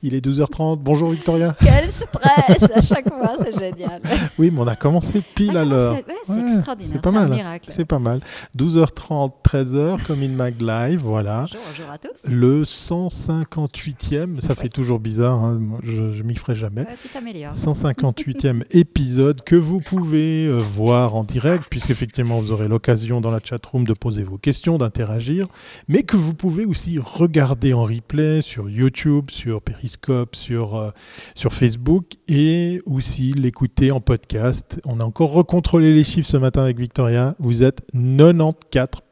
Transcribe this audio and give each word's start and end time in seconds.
Il 0.00 0.14
est 0.14 0.24
12h30. 0.24 0.78
Bonjour 0.80 1.10
Victoria. 1.10 1.56
Quel 1.60 1.90
stress 1.90 2.70
à 2.72 2.80
chaque 2.80 3.08
fois, 3.08 3.34
c'est 3.36 3.58
génial. 3.58 4.00
Oui, 4.38 4.52
mais 4.52 4.60
on 4.60 4.66
a 4.68 4.76
commencé 4.76 5.20
pile 5.34 5.56
à 5.56 5.64
l'heure. 5.64 5.96
c'est 6.24 6.38
extraordinaire. 6.54 6.92
C'est 6.92 7.02
pas 7.02 7.10
mal. 7.10 7.28
miracle. 7.30 7.68
C'est 7.68 7.84
pas 7.84 7.98
mal. 7.98 8.20
12h30, 8.56 9.32
13h, 9.44 10.04
comme 10.04 10.22
in 10.22 10.28
Mag 10.28 10.60
Live, 10.60 11.00
voilà. 11.02 11.46
Bonjour, 11.50 11.60
bonjour 11.68 11.90
à 11.90 11.98
tous. 11.98 12.30
Le 12.30 12.62
158e, 12.62 14.40
ça 14.40 14.54
fait 14.54 14.68
toujours 14.68 15.00
bizarre, 15.00 15.42
hein, 15.42 15.60
je, 15.82 16.12
je 16.12 16.22
m'y 16.22 16.36
ferai 16.36 16.54
jamais. 16.54 16.82
Ouais, 16.82 16.96
tu 17.02 17.08
t'améliores. 17.08 17.54
158e 17.54 18.62
épisode 18.70 19.42
que 19.42 19.56
vous 19.56 19.80
pouvez 19.80 20.46
euh, 20.46 20.58
voir 20.58 21.16
en 21.16 21.24
direct, 21.24 21.64
puisqu'effectivement 21.68 22.38
vous 22.38 22.52
aurez 22.52 22.68
l'occasion 22.68 23.20
dans 23.20 23.32
la 23.32 23.40
chatroom 23.42 23.84
de 23.84 23.94
poser 23.94 24.22
vos 24.22 24.38
questions, 24.38 24.78
d'interagir, 24.78 25.48
mais 25.88 26.04
que 26.04 26.16
vous 26.16 26.34
pouvez 26.34 26.66
aussi 26.66 27.00
regarder 27.00 27.72
en 27.72 27.82
replay 27.82 28.42
sur 28.42 28.70
YouTube, 28.70 29.30
sur 29.30 29.60
Periscope 29.60 29.87
sur, 30.34 30.76
euh, 30.76 30.90
sur 31.34 31.52
Facebook 31.52 32.12
et 32.28 32.80
aussi 32.86 33.32
l'écouter 33.32 33.90
en 33.90 34.00
podcast. 34.00 34.80
On 34.84 35.00
a 35.00 35.04
encore 35.04 35.32
recontrôlé 35.32 35.94
les 35.94 36.04
chiffres 36.04 36.28
ce 36.28 36.36
matin 36.36 36.62
avec 36.62 36.78
Victoria. 36.78 37.34
Vous 37.38 37.62
êtes 37.62 37.82
94% 37.94 39.07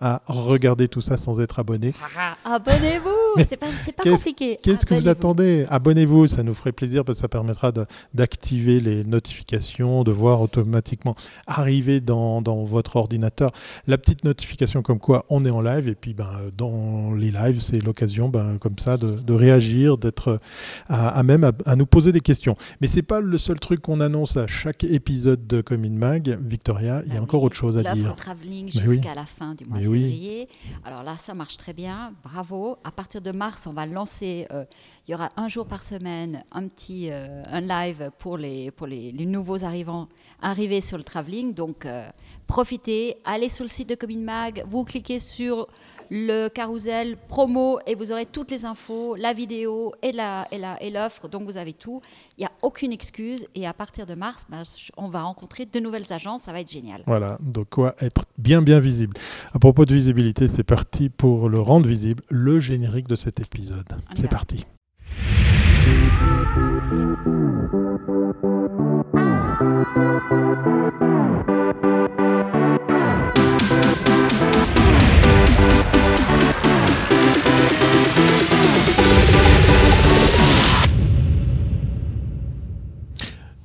à 0.00 0.22
regarder 0.26 0.88
tout 0.88 1.00
ça 1.00 1.16
sans 1.16 1.40
être 1.40 1.58
abonné. 1.58 1.92
Abonnez-vous 2.44 3.44
C'est 3.46 3.56
pas, 3.56 3.66
pas 3.96 4.10
compliqué. 4.10 4.58
Qu'est-ce 4.62 4.86
que 4.86 4.94
vous 4.94 5.08
attendez? 5.08 5.66
Abonnez-vous, 5.68 6.26
ça 6.26 6.42
nous 6.42 6.54
ferait 6.54 6.72
plaisir 6.72 7.04
parce 7.04 7.18
que 7.18 7.22
ça 7.22 7.28
permettra 7.28 7.72
d'activer 8.14 8.80
les 8.80 9.04
notifications, 9.04 10.04
de 10.04 10.12
voir 10.12 10.40
automatiquement 10.40 11.14
arriver 11.46 12.00
dans, 12.00 12.40
dans, 12.40 12.64
votre 12.64 12.96
ordinateur 12.96 13.50
la 13.86 13.98
petite 13.98 14.24
notification 14.24 14.82
comme 14.82 14.98
quoi 14.98 15.24
on 15.28 15.44
est 15.44 15.50
en 15.50 15.60
live. 15.60 15.88
Et 15.88 15.94
puis 15.94 16.14
ben, 16.14 16.30
dans 16.56 17.12
les 17.14 17.30
lives, 17.30 17.60
c'est 17.60 17.78
l'occasion 17.78 18.28
ben, 18.28 18.56
comme 18.58 18.78
ça 18.78 18.96
de, 18.96 19.10
de 19.10 19.32
réagir, 19.34 19.98
d'être 19.98 20.40
à, 20.88 21.22
même 21.22 21.50
à, 21.64 21.76
nous 21.76 21.86
poser 21.86 22.12
des 22.12 22.20
questions. 22.20 22.56
Mais 22.80 22.86
c'est 22.86 23.02
pas 23.02 23.20
le 23.20 23.38
seul 23.38 23.60
truc 23.60 23.82
qu'on 23.82 24.00
annonce 24.00 24.36
à 24.36 24.46
chaque 24.46 24.84
épisode 24.84 25.46
de 25.46 25.60
Commune 25.60 25.98
Mag. 25.98 26.38
Victoria, 26.42 27.02
il 27.06 27.12
y 27.12 27.16
a 27.16 27.20
ah 27.20 27.22
encore 27.22 27.42
autre 27.42 27.56
chose 27.56 27.76
à 27.76 27.94
dire. 27.94 28.16
travelling 28.16 28.70
jusqu'à 28.70 29.14
la 29.14 29.25
fin 29.26 29.54
du 29.54 29.64
mois 29.64 29.78
février. 29.78 30.48
Alors 30.84 31.02
là, 31.02 31.16
ça 31.18 31.34
marche 31.34 31.56
très 31.56 31.72
bien. 31.72 32.14
Bravo. 32.22 32.78
À 32.84 32.90
partir 32.90 33.20
de 33.20 33.32
mars, 33.32 33.66
on 33.66 33.72
va 33.72 33.86
lancer. 33.86 34.46
Euh, 34.50 34.64
il 35.06 35.12
y 35.12 35.14
aura 35.14 35.28
un 35.36 35.48
jour 35.48 35.66
par 35.66 35.82
semaine 35.82 36.44
un 36.52 36.66
petit 36.68 37.10
euh, 37.10 37.42
un 37.46 37.60
live 37.60 38.10
pour 38.18 38.38
les 38.38 38.70
pour 38.70 38.86
les, 38.86 39.12
nouveaux 39.12 39.64
arrivants 39.64 40.08
arrivés 40.40 40.80
sur 40.80 40.98
le 40.98 41.04
travelling. 41.04 41.54
Donc 41.54 41.86
euh, 41.86 42.08
profitez, 42.46 43.16
allez 43.24 43.48
sur 43.48 43.64
le 43.64 43.68
site 43.68 43.88
de 43.88 43.94
Commune 43.94 44.22
Mag, 44.22 44.64
vous 44.68 44.84
cliquez 44.84 45.18
sur 45.18 45.66
le 46.10 46.48
carrousel 46.48 47.16
promo 47.28 47.78
et 47.86 47.94
vous 47.94 48.12
aurez 48.12 48.26
toutes 48.26 48.50
les 48.50 48.64
infos, 48.64 49.16
la 49.16 49.32
vidéo 49.32 49.92
et 50.02 50.12
la 50.12 50.46
et 50.50 50.58
la 50.58 50.82
et 50.82 50.90
l'offre. 50.90 51.28
Donc 51.28 51.44
vous 51.44 51.56
avez 51.56 51.72
tout. 51.72 52.00
Il 52.38 52.42
n'y 52.42 52.46
a 52.46 52.52
aucune 52.62 52.92
excuse 52.92 53.46
et 53.54 53.66
à 53.66 53.72
partir 53.72 54.06
de 54.06 54.14
mars, 54.14 54.44
bah, 54.48 54.62
on 54.96 55.08
va 55.08 55.22
rencontrer 55.22 55.66
de 55.66 55.80
nouvelles 55.80 56.12
agences. 56.12 56.42
Ça 56.42 56.52
va 56.52 56.60
être 56.60 56.70
génial. 56.70 57.02
Voilà. 57.06 57.38
Donc 57.40 57.70
quoi 57.70 57.94
être 58.00 58.24
bien 58.38 58.62
bien 58.62 58.80
visible. 58.80 59.16
À 59.52 59.58
propos 59.58 59.84
de 59.84 59.94
visibilité, 59.94 60.48
c'est 60.48 60.64
parti 60.64 61.08
pour 61.08 61.48
le 61.48 61.60
rendre 61.60 61.86
visible, 61.86 62.22
le 62.28 62.60
générique 62.60 63.08
de 63.08 63.16
cet 63.16 63.40
épisode. 63.40 63.86
C'est 64.14 64.28
parti. 64.28 64.66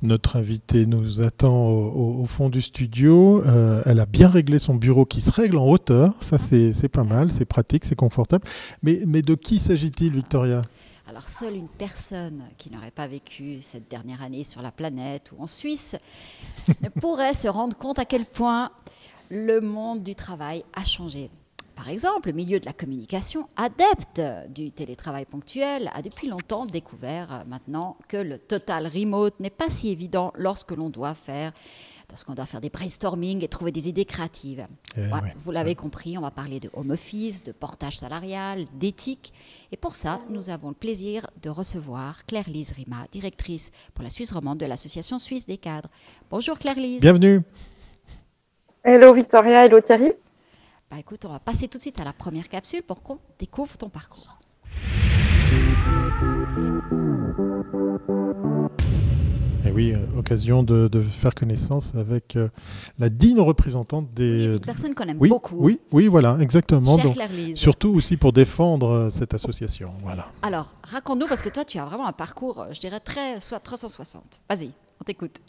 Notre 0.02 0.34
invitée 0.36 0.84
nous 0.86 1.20
attend 1.20 1.68
au, 1.68 2.24
fond 2.26 2.48
du 2.48 2.60
studio. 2.60 3.40
Euh, 3.46 3.82
elle 3.86 4.00
a 4.00 4.06
bien 4.06 4.28
réglé 4.28 4.58
son 4.58 4.74
bureau 4.74 5.06
qui 5.06 5.20
se 5.20 5.30
règle 5.30 5.56
en 5.58 5.66
hauteur. 5.68 6.14
Ça, 6.20 6.38
c'est 6.38 6.88
pas 6.88 7.04
mal, 7.04 7.30
c'est 7.30 7.44
pratique, 7.44 7.84
c'est 7.84 7.94
confortable. 7.94 8.44
Mais, 8.82 9.00
mais 9.06 9.22
de 9.22 9.36
qui 9.36 9.60
s'agit-il, 9.60 10.12
Victoria? 10.12 10.62
Alors 11.08 11.28
seule 11.28 11.56
une 11.56 11.68
personne 11.68 12.42
qui 12.58 12.70
n'aurait 12.70 12.90
pas 12.90 13.06
vécu 13.06 13.58
cette 13.60 13.88
dernière 13.90 14.22
année 14.22 14.44
sur 14.44 14.62
la 14.62 14.72
planète 14.72 15.30
ou 15.36 15.42
en 15.42 15.46
Suisse 15.46 15.94
ne 16.82 16.88
pourrait 17.00 17.34
se 17.34 17.48
rendre 17.48 17.76
compte 17.76 17.98
à 17.98 18.04
quel 18.04 18.24
point 18.24 18.70
le 19.30 19.60
monde 19.60 20.02
du 20.02 20.14
travail 20.14 20.64
a 20.74 20.84
changé. 20.84 21.30
Par 21.74 21.88
exemple, 21.88 22.28
le 22.28 22.34
milieu 22.34 22.60
de 22.60 22.66
la 22.66 22.72
communication, 22.72 23.48
adepte 23.56 24.20
du 24.50 24.72
télétravail 24.72 25.24
ponctuel, 25.24 25.90
a 25.94 26.02
depuis 26.02 26.28
longtemps 26.28 26.66
découvert 26.66 27.32
euh, 27.32 27.44
maintenant 27.48 27.96
que 28.08 28.16
le 28.16 28.38
total 28.38 28.86
remote 28.86 29.38
n'est 29.40 29.50
pas 29.50 29.70
si 29.70 29.90
évident 29.90 30.32
lorsque 30.36 30.72
l'on 30.72 30.90
doit 30.90 31.14
faire 31.14 31.52
lorsqu'on 32.12 32.34
doit 32.34 32.44
faire 32.44 32.60
des 32.60 32.68
brainstorming 32.68 33.42
et 33.42 33.48
trouver 33.48 33.72
des 33.72 33.88
idées 33.88 34.04
créatives. 34.04 34.66
Eh 34.98 35.00
vous 35.38 35.50
l'avez 35.50 35.74
compris, 35.74 36.18
on 36.18 36.20
va 36.20 36.30
parler 36.30 36.60
de 36.60 36.68
home 36.74 36.90
office, 36.90 37.42
de 37.42 37.52
portage 37.52 37.98
salarial, 37.98 38.66
d'éthique. 38.74 39.32
Et 39.72 39.78
pour 39.78 39.96
ça, 39.96 40.18
nous 40.28 40.50
avons 40.50 40.68
le 40.68 40.74
plaisir 40.74 41.26
de 41.42 41.48
recevoir 41.48 42.26
Claire-Lise 42.26 42.72
Rima, 42.72 43.06
directrice 43.10 43.70
pour 43.94 44.04
la 44.04 44.10
Suisse 44.10 44.30
romande 44.30 44.58
de 44.58 44.66
l'Association 44.66 45.18
suisse 45.18 45.46
des 45.46 45.56
cadres. 45.56 45.88
Bonjour 46.30 46.58
Claire-Lise. 46.58 47.00
Bienvenue. 47.00 47.40
Hello 48.84 49.14
Victoria, 49.14 49.64
hello 49.64 49.80
Thierry. 49.80 50.12
Bah, 50.92 50.98
écoute, 50.98 51.24
on 51.24 51.30
va 51.30 51.40
passer 51.40 51.68
tout 51.68 51.78
de 51.78 51.82
suite 51.82 51.98
à 52.00 52.04
la 52.04 52.12
première 52.12 52.50
capsule 52.50 52.82
pour 52.82 53.02
qu'on 53.02 53.18
découvre 53.38 53.78
ton 53.78 53.88
parcours. 53.88 54.36
Et 59.64 59.68
eh 59.68 59.70
oui, 59.70 59.94
euh, 59.94 60.18
occasion 60.18 60.62
de, 60.62 61.00
faire 61.00 61.34
connaissance 61.34 61.94
avec 61.94 62.36
euh, 62.36 62.50
la 62.98 63.08
digne 63.08 63.40
représentante 63.40 64.12
des. 64.12 64.52
Oui, 64.52 64.60
personne 64.60 64.94
qu'on 64.94 65.04
aime 65.04 65.16
beaucoup. 65.16 65.56
Oui, 65.56 65.80
oui, 65.92 66.08
voilà, 66.08 66.36
exactement. 66.40 66.98
Donc, 66.98 67.16
surtout 67.54 67.94
aussi 67.94 68.18
pour 68.18 68.34
défendre 68.34 68.88
euh, 68.90 69.08
cette 69.08 69.32
association. 69.32 69.94
Voilà. 70.02 70.28
Alors, 70.42 70.74
raconte-nous, 70.82 71.26
parce 71.26 71.40
que 71.40 71.48
toi, 71.48 71.64
tu 71.64 71.78
as 71.78 71.86
vraiment 71.86 72.06
un 72.06 72.12
parcours, 72.12 72.66
je 72.70 72.80
dirais, 72.80 73.00
très 73.00 73.40
soit 73.40 73.60
360. 73.60 74.42
Vas-y, 74.50 74.72
on 75.00 75.04
t'écoute. 75.04 75.40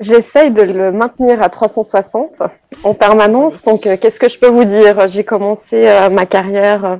J'essaye 0.00 0.50
de 0.50 0.62
le 0.62 0.92
maintenir 0.92 1.42
à 1.42 1.50
360 1.50 2.42
en 2.84 2.94
permanence. 2.94 3.62
Donc, 3.62 3.86
euh, 3.86 3.98
qu'est-ce 4.00 4.18
que 4.18 4.30
je 4.30 4.38
peux 4.38 4.48
vous 4.48 4.64
dire? 4.64 5.06
J'ai 5.08 5.24
commencé 5.24 5.86
euh, 5.86 6.08
ma 6.08 6.24
carrière 6.24 6.84
euh, 6.86 6.96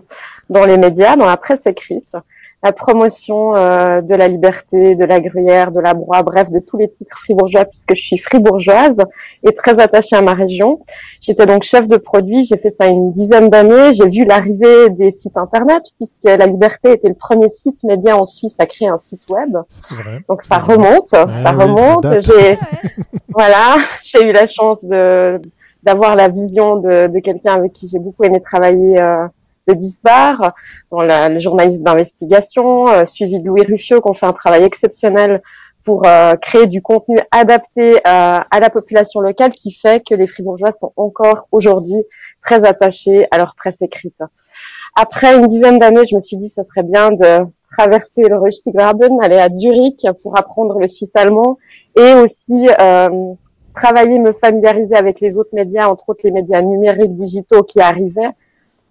dans 0.51 0.67
les 0.67 0.77
médias, 0.77 1.17
dans 1.17 1.27
la 1.27 1.39
presse 1.39 1.67
écrite 1.67 2.15
la 2.63 2.73
promotion 2.73 3.57
euh, 3.57 4.03
de 4.03 4.15
la 4.15 4.29
liberté, 4.29 4.95
de 4.95 5.05
la 5.05 5.21
gruyère, 5.21 5.71
de 5.71 5.81
la 5.81 5.95
broie, 5.95 6.23
bref, 6.23 6.51
de 6.51 6.59
tous 6.59 6.77
les 6.77 6.91
titres 6.91 7.17
fribourgeois 7.19 7.65
puisque 7.65 7.95
je 7.95 8.03
suis 8.03 8.19
fribourgeoise 8.19 9.03
et 9.43 9.55
très 9.55 9.81
attachée 9.81 10.17
à 10.17 10.23
ma 10.23 10.35
région. 10.35 10.81
J'étais 11.23 11.47
donc 11.47 11.63
chef 11.63 11.89
de 11.89 11.97
produit, 11.97 12.45
j'ai 12.45 12.59
fait 12.59 12.71
ça 12.71 12.87
une 12.87 13.13
dizaine 13.13 13.49
d'années, 13.49 13.95
j'ai 13.95 14.07
vu 14.07 14.25
l'arrivée 14.27 14.91
des 14.91 15.11
sites 15.11 15.39
internet 15.39 15.85
puisque 15.97 16.25
la 16.25 16.47
liberté 16.47 16.93
était 16.93 17.09
le 17.09 17.15
premier 17.15 17.49
site 17.49 17.83
média 17.85 18.17
en 18.17 18.27
Suisse 18.27 18.57
à 18.59 18.67
créer 18.67 18.89
un 18.89 18.99
site 18.99 19.29
web. 19.31 19.57
Vrai. 19.91 20.23
Donc 20.29 20.43
ça 20.43 20.59
remonte, 20.59 21.09
ça 21.09 21.53
remonte. 21.53 22.07
j'ai 22.21 22.59
voilà, 23.31 23.79
j'ai 24.03 24.23
eu 24.27 24.33
la 24.33 24.47
chance 24.47 24.85
de 24.85 25.41
d'avoir 25.83 26.15
la 26.15 26.29
vision 26.29 26.77
de, 26.77 27.07
de 27.07 27.19
quelqu'un 27.21 27.55
avec 27.55 27.73
qui 27.73 27.89
j'ai 27.89 27.99
beaucoup 27.99 28.25
aimé 28.25 28.39
travailler 28.39 29.01
euh, 29.01 29.27
de 29.75 29.81
Disbar, 29.81 30.55
la, 30.93 31.29
le 31.29 31.39
journaliste 31.39 31.83
d'investigation, 31.83 32.89
euh, 32.89 33.05
suivi 33.05 33.41
de 33.41 33.47
Louis 33.47 33.63
Ruffiot, 33.63 34.01
qui 34.01 34.09
ont 34.09 34.15
fait 34.15 34.27
un 34.27 34.33
travail 34.33 34.65
exceptionnel 34.65 35.43
pour 35.85 36.07
euh, 36.07 36.35
créer 36.35 36.67
du 36.67 36.83
contenu 36.83 37.19
adapté 37.31 37.95
euh, 37.97 38.01
à 38.05 38.61
la 38.61 38.71
population 38.71 39.21
locale, 39.21 39.53
qui 39.53 39.73
fait 39.73 40.03
que 40.07 40.15
les 40.15 40.27
Fribourgeois 40.27 40.73
sont 40.73 40.93
encore 40.97 41.49
aujourd'hui 41.53 42.05
très 42.43 42.65
attachés 42.67 43.27
à 43.31 43.39
leur 43.39 43.55
presse 43.55 43.81
écrite. 43.83 44.23
Après 44.97 45.37
une 45.37 45.47
dizaine 45.47 45.79
d'années, 45.79 46.05
je 46.05 46.17
me 46.17 46.21
suis 46.21 46.37
dit 46.37 46.49
ça 46.49 46.65
serait 46.65 46.83
bien 46.83 47.13
de 47.13 47.47
traverser 47.77 48.25
le 48.25 48.37
Röstigraben, 48.37 49.19
aller 49.23 49.39
à 49.39 49.49
Zurich 49.55 50.05
pour 50.23 50.37
apprendre 50.37 50.79
le 50.81 50.89
suisse 50.89 51.15
allemand 51.15 51.59
et 51.97 52.13
aussi 52.15 52.67
travailler, 53.73 54.19
me 54.19 54.33
familiariser 54.33 54.97
avec 54.97 55.21
les 55.21 55.39
autres 55.39 55.55
médias, 55.55 55.89
entre 55.89 56.09
autres 56.09 56.23
les 56.25 56.33
médias 56.33 56.61
numériques 56.61 57.15
digitaux 57.15 57.63
qui 57.63 57.81
arrivaient 57.81 58.33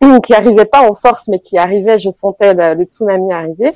qui 0.23 0.33
arrivait 0.33 0.65
pas 0.65 0.87
en 0.87 0.93
force, 0.93 1.27
mais 1.27 1.39
qui 1.39 1.57
arrivait, 1.57 1.97
je 1.97 2.09
sentais 2.09 2.53
le, 2.53 2.83
tsunami 2.83 3.31
arriver. 3.31 3.71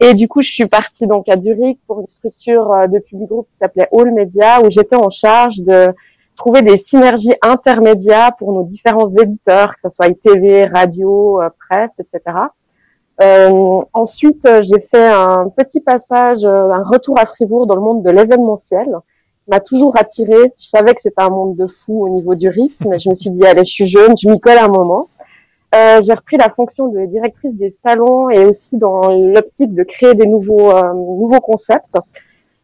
Et 0.00 0.14
du 0.14 0.28
coup, 0.28 0.42
je 0.42 0.50
suis 0.50 0.66
partie 0.66 1.06
donc 1.06 1.28
à 1.28 1.40
Zurich 1.40 1.78
pour 1.86 2.00
une 2.00 2.08
structure 2.08 2.72
euh, 2.72 2.86
de 2.86 2.98
public 2.98 3.28
groupe 3.28 3.48
qui 3.50 3.58
s'appelait 3.58 3.88
All 3.92 4.12
Media, 4.12 4.60
où 4.62 4.70
j'étais 4.70 4.96
en 4.96 5.10
charge 5.10 5.58
de 5.58 5.92
trouver 6.38 6.62
des 6.62 6.78
synergies 6.78 7.34
intermédiaires 7.42 8.30
pour 8.38 8.52
nos 8.52 8.62
différents 8.62 9.08
éditeurs, 9.08 9.74
que 9.74 9.82
ce 9.82 9.90
soit 9.90 10.08
TV, 10.14 10.64
radio, 10.64 11.42
euh, 11.42 11.50
presse, 11.68 11.98
etc. 11.98 12.36
Euh, 13.20 13.80
ensuite, 13.92 14.46
euh, 14.46 14.62
j'ai 14.62 14.78
fait 14.78 15.08
un 15.08 15.48
petit 15.54 15.80
passage, 15.80 16.44
un 16.44 16.82
retour 16.84 17.18
à 17.18 17.26
Fribourg 17.26 17.66
dans 17.66 17.74
le 17.74 17.82
monde 17.82 18.02
de 18.02 18.10
l'événementiel 18.10 18.88
m'a 19.48 19.60
toujours 19.60 19.96
attiré. 19.96 20.52
Je 20.58 20.66
savais 20.66 20.94
que 20.94 21.00
c'était 21.00 21.22
un 21.22 21.30
monde 21.30 21.56
de 21.56 21.66
fou 21.66 22.04
au 22.04 22.08
niveau 22.10 22.34
du 22.34 22.48
rythme, 22.48 22.88
mais 22.90 22.98
je 22.98 23.08
me 23.08 23.14
suis 23.14 23.30
dit, 23.30 23.44
allez, 23.44 23.64
je 23.64 23.72
suis 23.72 23.86
jeune, 23.86 24.14
je 24.16 24.28
m'y 24.28 24.38
colle 24.38 24.58
un 24.58 24.68
moment. 24.68 25.08
Euh, 25.74 26.00
j'ai 26.02 26.14
repris 26.14 26.38
la 26.38 26.48
fonction 26.48 26.88
de 26.88 27.04
directrice 27.06 27.54
des 27.54 27.70
salons 27.70 28.30
et 28.30 28.44
aussi 28.46 28.78
dans 28.78 29.10
l'optique 29.10 29.74
de 29.74 29.82
créer 29.82 30.14
des 30.14 30.26
nouveaux, 30.26 30.70
euh, 30.70 30.94
nouveaux 30.94 31.40
concepts. 31.40 31.98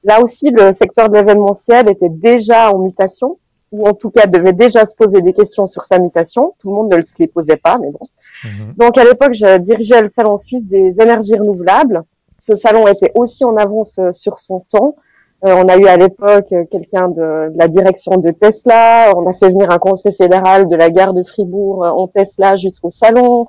Là 0.04 0.22
aussi, 0.22 0.50
le 0.50 0.72
secteur 0.72 1.08
de 1.08 1.14
l'événementiel 1.14 1.88
était 1.90 2.08
déjà 2.08 2.72
en 2.72 2.78
mutation, 2.78 3.38
ou 3.72 3.86
en 3.86 3.92
tout 3.92 4.10
cas 4.10 4.26
devait 4.26 4.52
déjà 4.52 4.86
se 4.86 4.94
poser 4.96 5.20
des 5.20 5.32
questions 5.32 5.66
sur 5.66 5.84
sa 5.84 5.98
mutation. 5.98 6.54
Tout 6.58 6.70
le 6.70 6.76
monde 6.76 6.94
ne 6.94 7.02
se 7.02 7.16
les 7.18 7.26
posait 7.26 7.56
pas, 7.56 7.78
mais 7.78 7.90
bon. 7.90 8.00
Mhm. 8.44 8.74
Donc 8.78 8.96
à 8.96 9.04
l'époque, 9.04 9.34
je 9.34 9.58
dirigeais 9.58 10.00
le 10.00 10.08
salon 10.08 10.36
suisse 10.36 10.66
des 10.66 11.00
énergies 11.00 11.36
renouvelables. 11.36 12.02
Ce 12.38 12.54
salon 12.54 12.86
était 12.88 13.12
aussi 13.14 13.44
en 13.44 13.56
avance 13.56 14.00
sur 14.12 14.38
son 14.38 14.60
temps. 14.60 14.96
Euh, 15.44 15.54
on 15.62 15.68
a 15.68 15.76
eu 15.76 15.86
à 15.86 15.96
l'époque 15.96 16.54
quelqu'un 16.70 17.08
de, 17.08 17.52
la 17.54 17.68
direction 17.68 18.16
de 18.16 18.30
Tesla. 18.30 19.12
On 19.14 19.28
a 19.28 19.32
fait 19.32 19.50
venir 19.50 19.70
un 19.70 19.78
conseil 19.78 20.14
fédéral 20.14 20.68
de 20.68 20.76
la 20.76 20.90
gare 20.90 21.12
de 21.12 21.22
Fribourg 21.22 21.84
euh, 21.84 21.90
en 21.90 22.06
Tesla 22.08 22.56
jusqu'au 22.56 22.90
salon. 22.90 23.46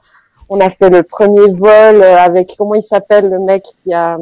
On 0.50 0.59
a 0.59 0.69
fait 0.69 0.89
le 0.89 1.03
premier 1.03 1.47
vol 1.53 2.03
avec 2.03 2.56
comment 2.57 2.75
il 2.75 2.83
s'appelle 2.83 3.30
le 3.30 3.39
mec 3.39 3.63
qui 3.77 3.94
a 3.94 4.18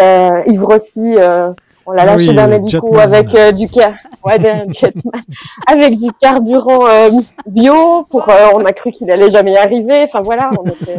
euh, 0.00 0.42
Yves 0.46 0.64
Rossi. 0.64 1.14
Euh, 1.16 1.52
on 1.86 1.92
l'a 1.92 2.04
lâché 2.04 2.34
d'un 2.34 2.46
médico 2.46 2.98
avec 2.98 3.28
du 3.54 3.66
car 3.66 3.92
ouais, 4.24 4.36
avec 5.66 5.96
du 5.96 6.12
carburant 6.20 6.86
bio. 7.46 8.04
Pour 8.10 8.28
on 8.54 8.64
a 8.64 8.72
cru 8.72 8.90
qu'il 8.90 9.10
allait 9.10 9.30
jamais 9.30 9.52
y 9.52 9.56
arriver. 9.56 10.02
Enfin 10.02 10.20
voilà, 10.20 10.50
on 10.60 10.68
était 10.68 10.98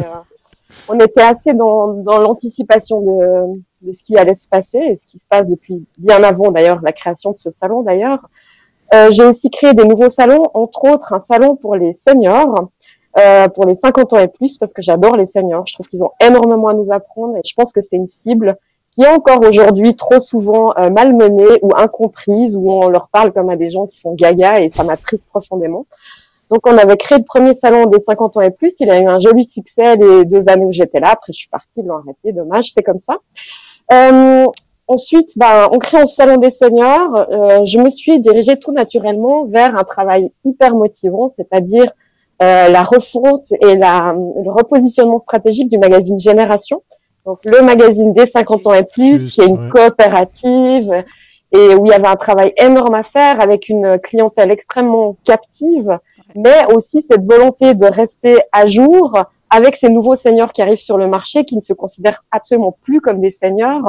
on 0.88 0.98
était 0.98 1.22
assez 1.22 1.54
dans, 1.54 2.02
l'anticipation 2.04 3.00
de, 3.00 3.60
de, 3.82 3.92
ce 3.92 4.02
qui 4.02 4.16
allait 4.16 4.34
se 4.34 4.48
passer 4.48 4.78
et 4.78 4.96
ce 4.96 5.06
qui 5.06 5.18
se 5.18 5.26
passe 5.28 5.48
depuis 5.48 5.86
bien 5.98 6.22
avant 6.22 6.50
d'ailleurs 6.50 6.80
la 6.82 6.92
création 6.92 7.32
de 7.32 7.38
ce 7.38 7.50
salon 7.50 7.82
d'ailleurs. 7.82 8.28
Euh, 8.94 9.10
j'ai 9.10 9.24
aussi 9.24 9.50
créé 9.50 9.72
des 9.72 9.84
nouveaux 9.84 10.10
salons, 10.10 10.50
entre 10.52 10.84
autres 10.84 11.14
un 11.14 11.20
salon 11.20 11.56
pour 11.56 11.76
les 11.76 11.94
seniors, 11.94 12.68
euh, 13.18 13.48
pour 13.48 13.64
les 13.64 13.74
50 13.74 14.12
ans 14.12 14.18
et 14.18 14.28
plus, 14.28 14.58
parce 14.58 14.72
que 14.72 14.82
j'adore 14.82 15.16
les 15.16 15.26
seniors. 15.26 15.66
Je 15.66 15.74
trouve 15.74 15.88
qu'ils 15.88 16.04
ont 16.04 16.12
énormément 16.20 16.68
à 16.68 16.74
nous 16.74 16.92
apprendre 16.92 17.36
et 17.36 17.40
je 17.46 17.54
pense 17.54 17.72
que 17.72 17.80
c'est 17.80 17.96
une 17.96 18.06
cible 18.06 18.58
qui 18.90 19.02
est 19.02 19.08
encore 19.08 19.40
aujourd'hui 19.48 19.96
trop 19.96 20.20
souvent 20.20 20.74
euh, 20.76 20.90
malmenée 20.90 21.58
ou 21.62 21.70
incomprise, 21.74 22.58
où 22.58 22.70
on 22.70 22.88
leur 22.90 23.08
parle 23.08 23.32
comme 23.32 23.48
à 23.48 23.56
des 23.56 23.70
gens 23.70 23.86
qui 23.86 23.98
sont 23.98 24.14
gaga 24.14 24.60
et 24.60 24.68
ça 24.68 24.84
m'attriste 24.84 25.26
profondément. 25.28 25.86
Donc, 26.52 26.66
on 26.66 26.76
avait 26.76 26.98
créé 26.98 27.16
le 27.16 27.24
premier 27.24 27.54
salon 27.54 27.86
des 27.86 27.98
50 27.98 28.36
ans 28.36 28.42
et 28.42 28.50
plus. 28.50 28.74
Il 28.80 28.90
a 28.90 29.00
eu 29.00 29.06
un 29.06 29.18
joli 29.18 29.42
succès 29.42 29.96
les 29.96 30.26
deux 30.26 30.50
années 30.50 30.66
où 30.66 30.72
j'étais 30.72 31.00
là. 31.00 31.08
Après, 31.12 31.32
je 31.32 31.38
suis 31.38 31.48
partie, 31.48 31.80
ils 31.80 31.86
l'ont 31.86 31.96
arrêté. 31.96 32.32
Dommage, 32.32 32.72
c'est 32.74 32.82
comme 32.82 32.98
ça. 32.98 33.16
Euh, 33.90 34.44
ensuite, 34.86 35.30
ben, 35.38 35.68
on 35.72 35.78
crée 35.78 35.96
un 35.96 36.04
salon 36.04 36.36
des 36.36 36.50
seniors. 36.50 37.26
Euh, 37.30 37.64
je 37.64 37.78
me 37.78 37.88
suis 37.88 38.20
dirigée 38.20 38.58
tout 38.58 38.72
naturellement 38.72 39.46
vers 39.46 39.78
un 39.78 39.84
travail 39.84 40.30
hyper 40.44 40.74
motivant, 40.74 41.30
c'est-à-dire 41.30 41.90
euh, 42.42 42.68
la 42.68 42.82
refonte 42.82 43.50
et 43.52 43.74
la, 43.74 44.14
le 44.14 44.50
repositionnement 44.50 45.20
stratégique 45.20 45.70
du 45.70 45.78
magazine 45.78 46.20
Génération. 46.20 46.82
Donc, 47.24 47.38
le 47.46 47.62
magazine 47.62 48.12
des 48.12 48.26
50 48.26 48.66
ans 48.66 48.74
et 48.74 48.84
plus, 48.84 49.30
qui 49.30 49.40
est 49.40 49.48
une 49.48 49.70
coopérative 49.70 51.02
et 51.52 51.74
où 51.74 51.86
il 51.86 51.90
y 51.90 51.94
avait 51.94 52.08
un 52.08 52.16
travail 52.16 52.52
énorme 52.58 52.94
à 52.94 53.02
faire 53.02 53.40
avec 53.40 53.70
une 53.70 53.98
clientèle 53.98 54.50
extrêmement 54.50 55.16
captive 55.24 55.98
mais 56.36 56.72
aussi 56.74 57.02
cette 57.02 57.24
volonté 57.24 57.74
de 57.74 57.86
rester 57.86 58.40
à 58.52 58.66
jour 58.66 59.14
avec 59.50 59.76
ces 59.76 59.90
nouveaux 59.90 60.14
seniors 60.14 60.52
qui 60.52 60.62
arrivent 60.62 60.78
sur 60.78 60.96
le 60.96 61.08
marché, 61.08 61.44
qui 61.44 61.56
ne 61.56 61.60
se 61.60 61.74
considèrent 61.74 62.24
absolument 62.30 62.76
plus 62.82 63.00
comme 63.00 63.20
des 63.20 63.30
seniors. 63.30 63.86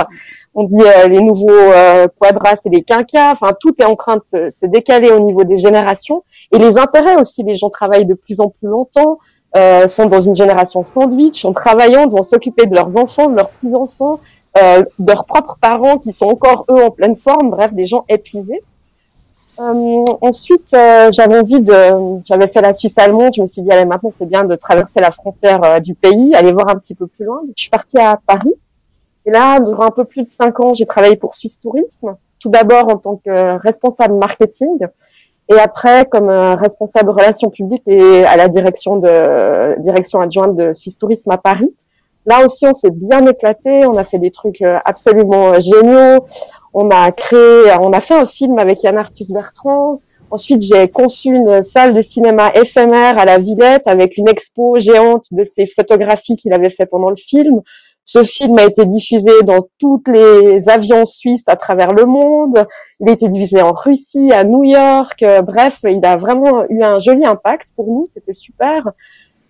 On 0.56 0.64
dit 0.66 0.82
euh, 0.82 1.08
les 1.08 1.22
nouveaux 1.22 1.50
euh, 1.50 2.08
quadras 2.20 2.58
et 2.66 2.70
les 2.70 2.82
quinquas. 2.82 3.32
Enfin, 3.32 3.52
tout 3.60 3.74
est 3.82 3.86
en 3.86 3.96
train 3.96 4.18
de 4.18 4.24
se, 4.24 4.50
se, 4.52 4.66
décaler 4.66 5.10
au 5.10 5.22
niveau 5.22 5.46
des 5.46 5.58
générations 5.58 6.24
et 6.52 6.60
les 6.60 6.78
intérêts 6.78 7.16
aussi. 7.16 7.44
Les 7.44 7.56
gens 7.56 7.70
travaillent 7.70 8.06
de 8.06 8.14
plus 8.14 8.42
en 8.42 8.50
plus 8.50 8.68
longtemps, 8.68 9.20
euh, 9.56 9.88
sont 9.88 10.08
dans 10.08 10.22
une 10.22 10.34
génération 10.34 10.84
sandwich, 10.84 11.46
en 11.46 11.52
travaillant, 11.52 12.08
vont 12.08 12.24
s'occuper 12.24 12.66
de 12.66 12.74
leurs 12.74 12.98
enfants, 12.98 13.30
de 13.30 13.36
leurs 13.36 13.52
petits 13.52 13.76
enfants, 13.76 14.20
euh, 14.58 14.84
de 14.98 15.08
leurs 15.08 15.26
propres 15.26 15.58
parents 15.62 16.00
qui 16.00 16.12
sont 16.12 16.26
encore 16.26 16.66
eux 16.72 16.84
en 16.84 16.90
pleine 16.90 17.16
forme. 17.16 17.52
Bref, 17.52 17.74
des 17.76 17.86
gens 17.86 18.04
épuisés. 18.10 18.64
Euh, 19.60 20.04
ensuite, 20.22 20.74
euh, 20.74 21.12
j'avais 21.12 21.40
envie 21.40 21.62
de, 21.62 22.22
j'avais 22.26 22.48
fait 22.48 22.62
la 22.62 22.74
Suisse 22.74 22.98
allemande. 22.98 23.34
Je 23.36 23.42
me 23.42 23.48
suis 23.48 23.62
dit, 23.62 23.72
allez, 23.72 23.86
maintenant 23.86 24.10
c'est 24.10 24.26
bien 24.26 24.46
de 24.46 24.56
traverser 24.56 25.00
la 25.00 25.12
frontière 25.12 25.64
euh, 25.64 25.80
du 25.80 25.94
pays, 25.94 26.34
aller 26.34 26.52
voir 26.52 26.70
un 26.70 26.76
petit 26.76 26.96
peu 26.96 27.08
plus 27.08 27.26
loin. 27.26 27.42
je 27.56 27.62
suis 27.62 27.70
partie 27.70 28.00
à 28.00 28.20
Paris. 28.26 28.54
Et 29.26 29.32
là, 29.32 29.60
durant 29.60 29.86
un 29.86 29.92
peu 29.92 30.06
plus 30.06 30.24
de 30.24 30.30
cinq 30.30 30.60
ans, 30.60 30.74
j'ai 30.74 30.86
travaillé 30.86 31.16
pour 31.16 31.36
Suisse 31.36 31.60
Tourisme. 31.60 32.16
Tout 32.40 32.50
d'abord 32.50 32.90
en 32.90 32.98
tant 32.98 33.16
que 33.24 33.58
responsable 33.60 34.16
marketing, 34.16 34.88
et 35.50 35.60
après 35.60 36.06
comme 36.06 36.30
responsable 36.30 37.10
relations 37.10 37.50
publiques 37.50 37.84
et 37.88 38.26
à 38.26 38.36
la 38.36 38.50
direction 38.50 38.98
de 38.98 39.80
direction 39.80 40.20
adjointe 40.20 40.56
de 40.56 40.74
Suisse 40.74 40.98
Tourisme 40.98 41.32
à 41.32 41.38
Paris. 41.38 41.74
Là 42.26 42.44
aussi, 42.44 42.66
on 42.66 42.74
s'est 42.74 42.92
bien 42.92 43.26
éclaté. 43.28 43.86
On 43.86 43.96
a 43.96 44.04
fait 44.04 44.20
des 44.20 44.32
trucs 44.32 44.62
absolument 44.62 45.58
géniaux. 45.62 46.26
On 46.74 46.90
a 46.90 47.12
créé, 47.12 47.72
on 47.82 47.94
a 47.94 48.00
fait 48.00 48.16
un 48.16 48.26
film 48.26 48.58
avec 48.58 48.84
Yann 48.84 48.98
Arthus 48.98 49.32
Bertrand. 49.32 50.02
Ensuite, 50.32 50.64
j'ai 50.64 50.88
conçu 50.88 51.30
une 51.30 51.62
salle 51.62 51.94
de 51.94 52.02
cinéma 52.02 52.52
éphémère 52.56 53.20
à 53.20 53.26
la 53.26 53.38
Villette 53.38 53.88
avec 53.88 54.18
une 54.18 54.28
expo 54.28 54.80
géante 54.80 55.26
de 55.32 55.44
ses 55.44 55.68
photographies 55.68 56.36
qu'il 56.36 56.54
avait 56.54 56.72
fait 56.72 56.88
pendant 56.88 57.12
le 57.12 57.16
film. 57.16 57.62
Ce 58.06 58.24
film 58.24 58.58
a 58.58 58.66
été 58.66 58.86
diffusé 58.86 59.32
dans 59.44 59.68
tous 59.80 60.02
les 60.08 60.68
avions 60.68 61.06
suisses 61.06 61.48
à 61.48 61.56
travers 61.56 61.94
le 61.94 62.06
monde. 62.06 62.66
Il 63.00 63.10
a 63.10 63.14
été 63.14 63.30
diffusé 63.30 63.62
en 63.62 63.72
Russie, 63.72 64.32
à 64.34 64.44
New 64.44 64.64
York. 64.64 65.24
Bref, 65.44 65.82
il 65.84 66.04
a 66.04 66.18
vraiment 66.18 66.66
eu 66.70 66.84
un 66.84 67.00
joli 67.00 67.24
impact 67.24 67.70
pour 67.76 67.86
nous. 67.86 68.06
C'était 68.08 68.34
super. 68.34 68.92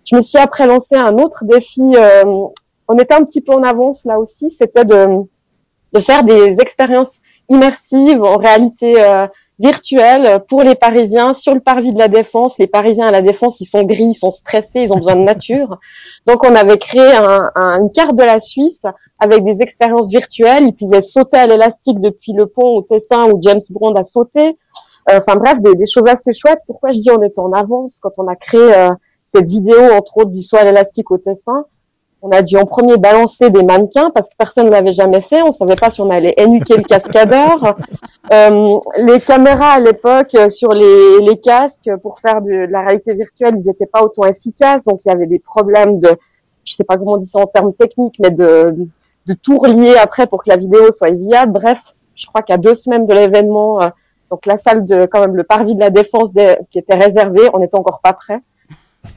Je 0.04 0.14
me 0.14 0.20
suis 0.20 0.38
après 0.38 0.66
lancé 0.66 0.94
un 0.94 1.16
autre 1.18 1.44
défi. 1.46 1.82
Euh, 1.96 2.24
on 2.86 2.98
était 2.98 3.14
un 3.14 3.24
petit 3.24 3.40
peu 3.40 3.52
en 3.54 3.62
avance 3.62 4.04
là 4.04 4.20
aussi. 4.20 4.50
C'était 4.50 4.84
de 4.84 5.06
de 5.94 6.00
faire 6.00 6.24
des 6.24 6.60
expériences 6.60 7.20
immersives 7.48 8.22
en 8.22 8.36
réalité 8.36 9.00
euh, 9.00 9.26
virtuelle 9.60 10.40
pour 10.48 10.62
les 10.62 10.74
Parisiens 10.74 11.32
sur 11.32 11.54
le 11.54 11.60
parvis 11.60 11.92
de 11.92 11.98
la 11.98 12.08
Défense. 12.08 12.58
Les 12.58 12.66
Parisiens 12.66 13.06
à 13.06 13.10
la 13.12 13.22
Défense, 13.22 13.60
ils 13.60 13.66
sont 13.66 13.84
gris, 13.84 14.06
ils 14.06 14.14
sont 14.14 14.32
stressés, 14.32 14.80
ils 14.80 14.92
ont 14.92 14.96
besoin 14.96 15.14
de 15.14 15.22
nature. 15.22 15.78
Donc 16.26 16.42
on 16.44 16.54
avait 16.54 16.78
créé 16.78 17.12
un, 17.12 17.50
une 17.80 17.92
carte 17.92 18.16
de 18.16 18.24
la 18.24 18.40
Suisse 18.40 18.84
avec 19.20 19.44
des 19.44 19.62
expériences 19.62 20.10
virtuelles. 20.10 20.64
Ils 20.66 20.74
pouvaient 20.74 21.00
sauter 21.00 21.36
à 21.36 21.46
l'élastique 21.46 22.00
depuis 22.00 22.32
le 22.32 22.46
pont 22.46 22.76
au 22.76 22.82
Tessin 22.82 23.26
où 23.30 23.38
James 23.40 23.60
Bond 23.70 23.94
a 23.94 24.02
sauté. 24.02 24.58
Euh, 25.10 25.18
enfin 25.18 25.36
bref, 25.36 25.60
des, 25.60 25.74
des, 25.74 25.86
choses 25.86 26.08
assez 26.08 26.32
chouettes. 26.32 26.60
Pourquoi 26.66 26.92
je 26.92 27.00
dis 27.00 27.10
on 27.10 27.22
était 27.22 27.40
en 27.40 27.52
avance 27.52 28.00
quand 28.00 28.12
on 28.18 28.26
a 28.26 28.36
créé 28.36 28.74
euh, 28.74 28.90
cette 29.24 29.48
vidéo, 29.48 29.78
entre 29.92 30.18
autres, 30.18 30.30
du 30.30 30.42
saut 30.42 30.56
à 30.56 30.64
l'élastique 30.64 31.10
au 31.10 31.18
Tessin? 31.18 31.66
On 32.24 32.30
a 32.30 32.40
dû 32.40 32.56
en 32.56 32.64
premier 32.64 32.96
balancer 32.96 33.50
des 33.50 33.62
mannequins 33.62 34.10
parce 34.10 34.30
que 34.30 34.34
personne 34.38 34.66
ne 34.66 34.70
l'avait 34.70 34.94
jamais 34.94 35.20
fait. 35.20 35.42
On 35.42 35.52
savait 35.52 35.76
pas 35.76 35.90
si 35.90 36.00
on 36.00 36.08
allait 36.08 36.32
énuquer 36.38 36.76
le 36.76 36.82
cascadeur. 36.82 37.74
Euh, 38.32 38.78
les 38.96 39.20
caméras 39.20 39.72
à 39.72 39.80
l'époque 39.80 40.34
sur 40.48 40.72
les, 40.72 41.20
les, 41.20 41.36
casques 41.36 41.90
pour 42.02 42.20
faire 42.20 42.40
de, 42.40 42.52
la 42.70 42.80
réalité 42.80 43.12
virtuelle, 43.12 43.52
ils 43.58 43.66
n'étaient 43.66 43.84
pas 43.84 44.02
autant 44.02 44.24
efficaces. 44.24 44.86
Donc 44.86 45.04
il 45.04 45.08
y 45.08 45.10
avait 45.10 45.26
des 45.26 45.38
problèmes 45.38 45.98
de, 45.98 46.08
je 46.64 46.72
sais 46.72 46.84
pas 46.84 46.96
comment 46.96 47.12
on 47.12 47.16
dit 47.18 47.26
ça 47.26 47.40
en 47.40 47.46
termes 47.46 47.74
techniques, 47.74 48.16
mais 48.18 48.30
de, 48.30 48.74
de 49.26 49.34
tout 49.34 49.58
relier 49.58 49.96
après 49.96 50.26
pour 50.26 50.42
que 50.42 50.48
la 50.48 50.56
vidéo 50.56 50.90
soit 50.90 51.10
viable. 51.10 51.52
Bref, 51.52 51.94
je 52.14 52.26
crois 52.26 52.40
qu'à 52.40 52.56
deux 52.56 52.74
semaines 52.74 53.04
de 53.04 53.12
l'événement, 53.12 53.82
euh, 53.82 53.88
donc 54.30 54.46
la 54.46 54.56
salle 54.56 54.86
de 54.86 55.04
quand 55.04 55.20
même 55.20 55.36
le 55.36 55.44
parvis 55.44 55.74
de 55.74 55.80
la 55.80 55.90
défense 55.90 56.32
qui 56.70 56.78
était 56.78 56.96
réservée, 56.96 57.50
on 57.52 57.58
n'était 57.58 57.76
encore 57.76 58.00
pas 58.00 58.14
prêt. 58.14 58.40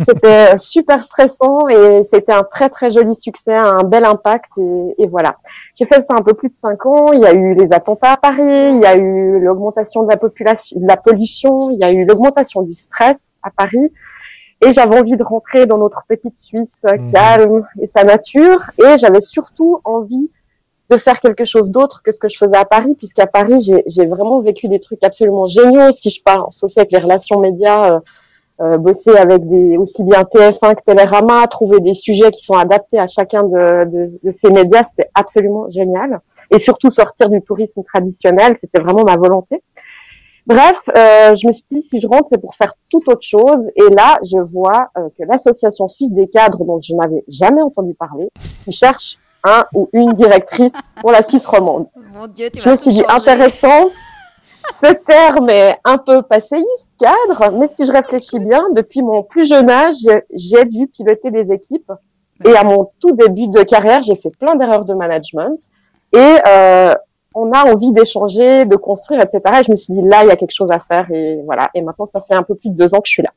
C'était 0.06 0.58
super 0.58 1.03
stressant 1.03 1.67
et 1.70 2.03
c'était 2.03 2.34
un 2.34 2.44
très 2.44 2.70
très 2.70 2.89
joli 2.89 3.15
succès, 3.15 3.56
un 3.56 3.84
bel 3.84 4.06
impact 4.06 4.58
et, 4.58 4.96
et 4.98 5.08
voilà. 5.08 5.38
J'ai 5.75 5.86
fait 5.86 6.01
ça 6.01 6.13
un 6.17 6.22
peu 6.22 6.34
plus 6.34 6.50
de 6.50 6.56
cinq 6.56 6.86
ans. 6.86 7.12
Il 7.13 7.20
y 7.20 7.25
a 7.25 7.34
eu 7.34 7.56
les 7.56 7.74
attentats 7.74 8.13
à 8.13 8.17
Paris, 8.17 8.41
il 8.41 8.82
y 8.82 8.86
a 8.86 8.96
eu 8.96 9.39
l'augmentation 9.39 10.03
de 10.03 10.10
la 10.10 10.17
population, 10.17 10.79
de 10.79 10.88
la 10.88 10.98
pollution, 10.98 11.72
il 11.72 11.79
y 11.79 11.84
a 11.84 11.91
eu 11.91 12.06
l'augmentation 12.06 12.62
du 12.62 12.74
stress 12.74 13.34
à 13.44 13.50
Paris. 13.50 13.91
Et 14.65 14.74
j'avais 14.74 15.00
envie 15.00 15.15
de 15.15 15.24
rentrer 15.24 15.67
dans 15.67 15.77
notre 15.77 16.06
petite 16.08 16.36
Suisse 16.36 16.84
mmh. 16.86 17.12
calme 17.12 17.67
et 17.79 17.88
sa 17.88 18.03
nature. 18.03 18.72
Et 18.84 18.98
j'avais 18.98 19.22
surtout 19.22 19.79
envie 19.86 20.32
de 20.89 20.98
faire 20.98 21.20
quelque 21.20 21.44
chose 21.44 21.70
d'autre 21.70 22.01
que 22.01 22.12
ce 22.12 22.20
que 22.20 22.29
je 22.29 22.38
faisais 22.38 22.56
à 22.56 22.65
Paris, 22.65 22.96
puisqu'à 22.96 23.27
Paris, 23.27 23.72
j'ai 23.86 24.06
vraiment 24.06 24.39
vécu 24.39 24.67
des 24.67 24.79
trucs 24.79 25.03
absolument 25.03 25.46
géniaux. 25.46 25.91
Si 25.91 26.10
je 26.10 26.24
parle 26.24 26.46
aussi 26.62 26.79
avec 26.79 26.91
les 26.91 27.00
relations 27.00 27.39
médias, 27.39 27.96
euh, 27.96 28.00
euh, 28.60 28.78
bosser 28.78 29.16
avec 29.16 29.48
des 29.48 29.78
aussi 29.78 30.04
bien 30.04 30.24
TF1 30.24 30.76
que 30.76 30.84
Télérama, 30.84 31.46
trouver 31.48 31.80
des 31.80 31.94
sujets 31.94 32.32
qui 32.32 32.44
sont 32.44 32.56
adaptés 32.56 33.00
à 33.00 33.08
chacun 33.08 33.44
de, 33.44 33.86
de, 33.86 34.20
de 34.24 34.32
ces 34.32 34.50
médias, 34.50 34.84
c'était 34.84 35.10
absolument 35.14 35.70
génial. 35.70 36.20
Et 36.52 36.60
surtout 36.60 36.90
sortir 36.90 37.30
du 37.30 37.42
tourisme 37.42 37.84
traditionnel, 37.84 38.56
c'était 38.56 38.80
vraiment 38.80 39.04
ma 39.04 39.16
volonté. 39.16 39.62
Bref, 40.48 40.90
euh, 40.96 41.36
je 41.36 41.46
me 41.46 41.52
suis 41.52 41.66
dit 41.70 41.82
si 41.82 42.00
je 42.00 42.08
rentre, 42.08 42.30
c'est 42.30 42.40
pour 42.40 42.56
faire 42.56 42.74
tout 42.90 43.02
autre 43.08 43.22
chose. 43.22 43.70
Et 43.76 43.94
là, 43.94 44.18
je 44.24 44.38
vois 44.38 44.88
euh, 44.98 45.10
que 45.18 45.24
l'association 45.30 45.90
suisse 45.90 46.14
des 46.14 46.28
cadres, 46.30 46.64
dont 46.64 46.80
je 46.80 46.96
n'avais 46.96 47.26
jamais 47.28 47.62
entendu 47.62 47.94
parler, 47.94 48.30
qui 48.64 48.72
cherche 48.72 49.18
un 49.44 49.66
ou 49.74 49.90
une 49.92 50.14
directrice 50.14 50.94
pour 51.02 51.12
la 51.12 51.22
Suisse 51.22 51.46
romande. 51.46 51.88
Mon 52.14 52.28
Dieu, 52.28 52.50
tu 52.50 52.62
je 52.62 52.70
me 52.70 52.76
suis 52.76 52.94
dit 52.94 53.04
intéressant. 53.10 53.90
Ce 54.74 54.94
terme 54.94 55.50
est 55.50 55.78
un 55.84 55.98
peu 55.98 56.22
passéiste, 56.22 56.94
cadre, 57.00 57.52
mais 57.58 57.68
si 57.68 57.86
je 57.86 57.92
réfléchis 57.92 58.40
bien, 58.40 58.64
depuis 58.74 59.02
mon 59.02 59.24
plus 59.24 59.48
jeune 59.48 59.70
âge, 59.70 59.96
j'ai 60.34 60.66
dû 60.66 60.88
piloter 60.88 61.32
des 61.32 61.52
équipes. 61.52 61.92
Et 62.46 62.56
à 62.56 62.64
mon 62.64 62.92
tout 63.00 63.14
début 63.14 63.48
de 63.48 63.64
carrière, 63.64 64.04
j'ai 64.04 64.16
fait 64.16 64.30
plein 64.30 64.56
d'erreurs 64.56 64.86
de 64.86 64.94
management. 64.94 65.58
Et 66.14 66.36
euh, 66.48 66.94
on 67.34 67.52
a 67.52 67.72
envie 67.72 67.92
d'échanger, 67.92 68.66
de 68.66 68.76
construire, 68.76 69.22
etc. 69.22 69.42
Et 69.60 69.64
je 69.64 69.72
me 69.72 69.76
suis 69.76 69.94
dit, 69.94 70.02
là, 70.02 70.24
il 70.24 70.28
y 70.28 70.32
a 70.32 70.36
quelque 70.36 70.54
chose 70.54 70.72
à 70.72 70.80
faire. 70.80 71.10
Et 71.12 71.42
voilà. 71.46 71.70
Et 71.74 71.82
maintenant, 71.82 72.06
ça 72.06 72.22
fait 72.22 72.36
un 72.36 72.44
peu 72.44 72.56
plus 72.56 72.70
de 72.70 72.76
deux 72.76 72.94
ans 72.94 73.00
que 73.00 73.08
je 73.08 73.14
suis 73.14 73.24
là. 73.24 73.32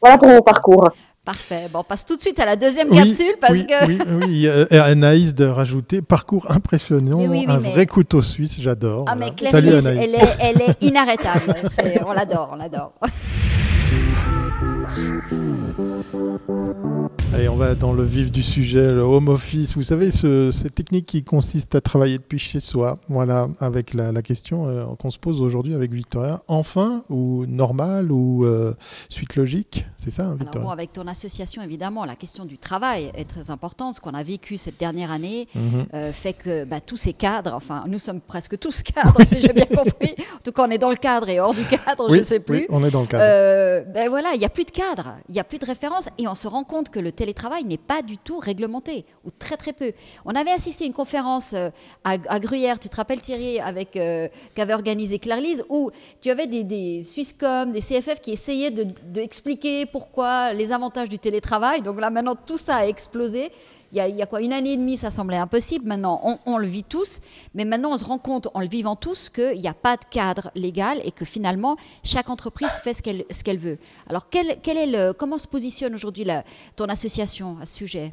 Voilà 0.00 0.18
pour 0.18 0.28
mon 0.28 0.42
parcours. 0.42 0.90
Parfait. 1.26 1.66
Bon, 1.72 1.80
on 1.80 1.82
passe 1.82 2.06
tout 2.06 2.14
de 2.14 2.20
suite 2.20 2.38
à 2.38 2.46
la 2.46 2.54
deuxième 2.54 2.88
capsule 2.88 3.34
parce 3.40 3.54
oui, 3.54 3.66
que. 3.66 3.86
Oui, 3.88 3.98
oui, 4.28 4.48
Anaïs 4.78 5.34
de 5.34 5.44
rajouter 5.44 6.00
parcours 6.00 6.48
impressionnant, 6.48 7.18
un 7.18 7.58
vrai 7.58 7.86
couteau 7.86 8.22
suisse, 8.22 8.60
j'adore. 8.62 9.06
Ah, 9.08 9.16
mais 9.16 9.32
Salut 9.50 9.74
Anaïs. 9.74 10.14
Elle 10.14 10.22
est, 10.22 10.36
elle 10.38 10.62
est 10.62 10.82
inarrêtable. 10.82 11.52
on 12.06 12.12
l'adore, 12.12 12.50
on 12.52 12.56
l'adore. 12.56 12.92
Allez, 17.34 17.48
on 17.48 17.56
va 17.56 17.74
dans 17.74 17.92
le 17.92 18.04
vif 18.04 18.30
du 18.30 18.42
sujet, 18.42 18.92
le 18.92 19.00
home 19.00 19.28
office. 19.28 19.74
Vous 19.74 19.82
savez, 19.82 20.10
ce, 20.10 20.50
cette 20.52 20.74
technique 20.74 21.06
qui 21.06 21.24
consiste 21.24 21.74
à 21.74 21.80
travailler 21.80 22.18
depuis 22.18 22.38
chez 22.38 22.60
soi. 22.60 22.94
Voilà, 23.08 23.48
avec 23.58 23.94
la, 23.94 24.22
question 24.22 24.68
euh, 24.68 24.86
qu'on 24.98 25.10
se 25.10 25.18
pose 25.18 25.40
aujourd'hui 25.40 25.74
avec 25.74 25.92
Victoria. 25.92 26.40
Enfin 26.46 27.02
ou 27.10 27.44
normal 27.46 28.12
ou 28.12 28.44
euh, 28.44 28.74
suite 29.08 29.34
logique 29.34 29.84
C'est 29.96 30.12
ça, 30.12 30.26
hein, 30.26 30.36
Victoria? 30.38 30.70
Avec 30.70 30.92
ton 30.92 31.06
association, 31.08 31.62
évidemment, 31.62 32.04
la 32.04 32.14
question 32.14 32.44
du 32.44 32.58
travail 32.58 33.10
est 33.14 33.28
très 33.28 33.50
importante. 33.50 33.94
Ce 33.94 34.00
qu'on 34.00 34.14
a 34.14 34.22
vécu 34.22 34.56
cette 34.56 34.78
dernière 34.78 35.10
année 35.10 35.48
mhm. 35.54 35.86
euh, 35.94 36.12
fait 36.12 36.32
que 36.32 36.64
bah, 36.64 36.80
tous 36.80 36.96
ces 36.96 37.12
cadres, 37.12 37.54
enfin, 37.54 37.84
nous 37.88 37.98
sommes 37.98 38.20
presque 38.20 38.56
tous 38.58 38.82
cadres, 38.94 39.20
si 39.26 39.40
j'ai 39.40 39.52
bien 39.52 39.66
compris. 39.66 40.14
En 40.36 40.42
tout 40.44 40.52
cas, 40.52 40.64
on 40.66 40.70
est 40.70 40.78
dans 40.78 40.90
le 40.90 40.96
cadre 40.96 41.28
et 41.28 41.40
hors 41.40 41.54
du 41.54 41.64
cadre, 41.64 42.08
je 42.08 42.16
ne 42.18 42.22
sais 42.22 42.40
plus. 42.40 42.58
Oui, 42.58 42.66
on 42.70 42.84
est 42.84 42.90
dans 42.92 43.00
le 43.00 43.08
cadre. 43.08 43.92
ben 43.92 44.08
voilà, 44.08 44.28
il 44.34 44.38
n'y 44.38 44.46
a 44.46 44.50
plus 44.50 44.64
de 44.64 44.70
cadre, 44.70 45.16
il 45.28 45.32
n'y 45.32 45.40
a 45.40 45.44
plus 45.44 45.58
de 45.58 45.66
référence 45.66 46.08
et 46.18 46.28
on 46.28 46.36
se 46.36 46.46
rend 46.46 46.62
compte 46.62 46.88
que 46.88 47.00
le 47.00 47.12
télétravail 47.16 47.64
n'est 47.64 47.76
pas 47.78 48.02
du 48.02 48.18
tout 48.18 48.38
réglementé, 48.38 49.04
ou 49.24 49.30
très 49.36 49.56
très 49.56 49.72
peu. 49.72 49.92
On 50.24 50.34
avait 50.34 50.52
assisté 50.52 50.84
à 50.84 50.86
une 50.86 50.92
conférence 50.92 51.52
euh, 51.54 51.70
à, 52.04 52.38
Gruyère, 52.38 52.78
tu 52.78 52.88
te 52.88 52.96
rappelles 52.96 53.20
Thierry, 53.20 53.58
avec 53.58 53.96
euh, 53.96 54.28
qu'avait 54.54 54.74
organisé 54.74 55.18
Claire 55.18 55.40
Lise, 55.40 55.64
où 55.68 55.90
tu 56.20 56.30
avais 56.30 56.46
des, 56.46 56.62
des 56.62 57.02
Swisscom, 57.02 57.72
des 57.72 57.80
CFF 57.80 58.20
qui 58.20 58.32
essayaient 58.32 58.70
d'expliquer 58.70 59.84
de, 59.84 59.90
pourquoi 59.90 60.52
les 60.52 60.70
avantages 60.72 61.08
du 61.08 61.18
télétravail. 61.18 61.82
Donc 61.82 62.00
là 62.00 62.10
maintenant 62.10 62.36
tout 62.36 62.58
ça 62.58 62.76
a 62.76 62.86
explosé 62.86 63.50
il 63.92 63.98
y, 63.98 64.22
a, 64.22 64.26
quoi 64.26 64.42
Une 64.42 64.52
année 64.52 64.72
et 64.72 64.76
demie, 64.76 64.96
ça 64.96 65.10
semblait 65.10 65.36
impossible. 65.36 65.86
Maintenant, 65.86 66.40
on, 66.44 66.58
le 66.58 66.66
vit 66.66 66.84
tous. 66.84 67.20
Mais 67.54 67.64
maintenant, 67.64 67.92
on 67.92 67.96
se 67.96 68.04
rend 68.04 68.18
compte, 68.18 68.48
en 68.54 68.60
le 68.60 68.68
vivant 68.68 68.96
tous, 68.96 69.28
qu'il 69.28 69.60
n'y 69.60 69.68
a 69.68 69.74
pas 69.74 69.96
de 69.96 70.04
cadre 70.10 70.50
légal 70.54 71.00
et 71.04 71.12
que 71.12 71.24
finalement, 71.24 71.76
chaque 72.02 72.30
entreprise 72.30 72.70
fait 72.82 72.94
ce 72.94 73.02
qu'elle 73.42 73.58
veut. 73.58 73.78
Alors, 74.08 74.28
quel 74.28 74.48
est 74.48 74.86
le, 74.86 75.12
comment 75.12 75.38
se 75.38 75.46
positionne 75.46 75.94
aujourd'hui 75.94 76.26
ton 76.74 76.86
association 76.86 77.56
à 77.60 77.66
ce 77.66 77.74
sujet? 77.74 78.10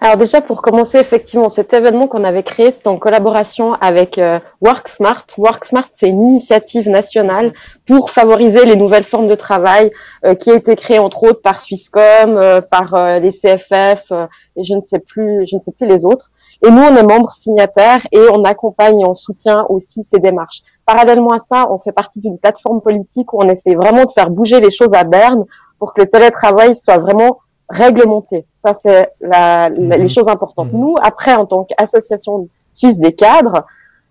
Alors 0.00 0.16
déjà, 0.16 0.40
pour 0.40 0.60
commencer, 0.60 0.98
effectivement, 0.98 1.48
cet 1.48 1.72
événement 1.72 2.08
qu'on 2.08 2.24
avait 2.24 2.42
créé, 2.42 2.72
c'est 2.72 2.86
en 2.88 2.98
collaboration 2.98 3.74
avec 3.74 4.18
euh, 4.18 4.38
WorkSmart. 4.60 5.24
WorkSmart, 5.38 5.88
c'est 5.94 6.08
une 6.08 6.20
initiative 6.20 6.90
nationale 6.90 7.52
pour 7.86 8.10
favoriser 8.10 8.64
les 8.66 8.76
nouvelles 8.76 9.04
formes 9.04 9.28
de 9.28 9.34
travail 9.34 9.90
euh, 10.24 10.34
qui 10.34 10.50
a 10.50 10.56
été 10.56 10.76
créée 10.76 10.98
entre 10.98 11.22
autres 11.22 11.40
par 11.40 11.60
Swisscom, 11.60 12.02
euh, 12.36 12.60
par 12.60 13.18
les 13.20 13.30
CFF 13.30 14.12
et 14.56 14.62
je 14.62 14.74
ne 14.74 14.80
sais 14.80 14.98
plus, 14.98 15.46
je 15.46 15.56
ne 15.56 15.60
sais 15.60 15.72
plus 15.72 15.86
les 15.86 16.04
autres. 16.04 16.32
Et 16.64 16.70
nous, 16.70 16.82
on 16.82 16.96
est 16.96 17.02
membres 17.02 17.32
signataires 17.32 18.06
et 18.12 18.20
on 18.32 18.44
accompagne 18.44 19.00
et 19.00 19.06
on 19.06 19.14
soutient 19.14 19.64
aussi 19.68 20.04
ces 20.04 20.18
démarches. 20.18 20.62
Parallèlement 20.86 21.32
à 21.32 21.38
ça, 21.38 21.66
on 21.70 21.78
fait 21.78 21.92
partie 21.92 22.20
d'une 22.20 22.38
plateforme 22.38 22.80
politique 22.82 23.32
où 23.32 23.42
on 23.42 23.48
essaie 23.48 23.74
vraiment 23.74 24.04
de 24.04 24.12
faire 24.12 24.30
bouger 24.30 24.60
les 24.60 24.70
choses 24.70 24.92
à 24.92 25.04
Berne 25.04 25.44
pour 25.78 25.94
que 25.94 26.02
le 26.02 26.10
télétravail 26.10 26.76
soit 26.76 26.98
vraiment 26.98 27.38
réglementé. 27.68 28.46
Ça, 28.56 28.74
c'est 28.74 29.10
la, 29.20 29.68
les 29.68 29.98
mhm. 29.98 30.08
choses 30.08 30.28
importantes. 30.28 30.72
Mhm. 30.72 30.80
Nous, 30.80 30.94
après, 31.02 31.34
en 31.34 31.46
tant 31.46 31.64
qu'association 31.64 32.48
suisse 32.72 32.98
des 32.98 33.14
cadres, 33.14 33.64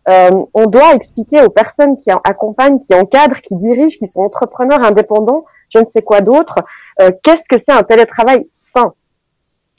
euh, 0.10 0.32
on 0.54 0.66
doit 0.66 0.94
expliquer 0.96 1.42
aux 1.42 1.50
personnes 1.50 1.96
qui 1.96 2.12
accompagnent, 2.12 2.80
qui 2.80 2.94
encadrent, 2.94 3.40
qui 3.42 3.56
dirigent, 3.56 3.98
qui 3.98 4.08
sont 4.08 4.22
entrepreneurs 4.22 4.84
indépendants, 4.84 5.46
je 5.70 5.80
ne 5.80 5.86
sais 5.86 6.02
quoi 6.02 6.22
d'autre, 6.22 6.60
euh, 7.02 7.12
qu'est-ce 7.24 7.48
que 7.48 7.58
c'est 7.58 7.72
un 7.72 7.84
télétravail 7.84 8.48
sain 8.52 8.94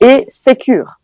et 0.01 0.27
sécure? 0.33 1.01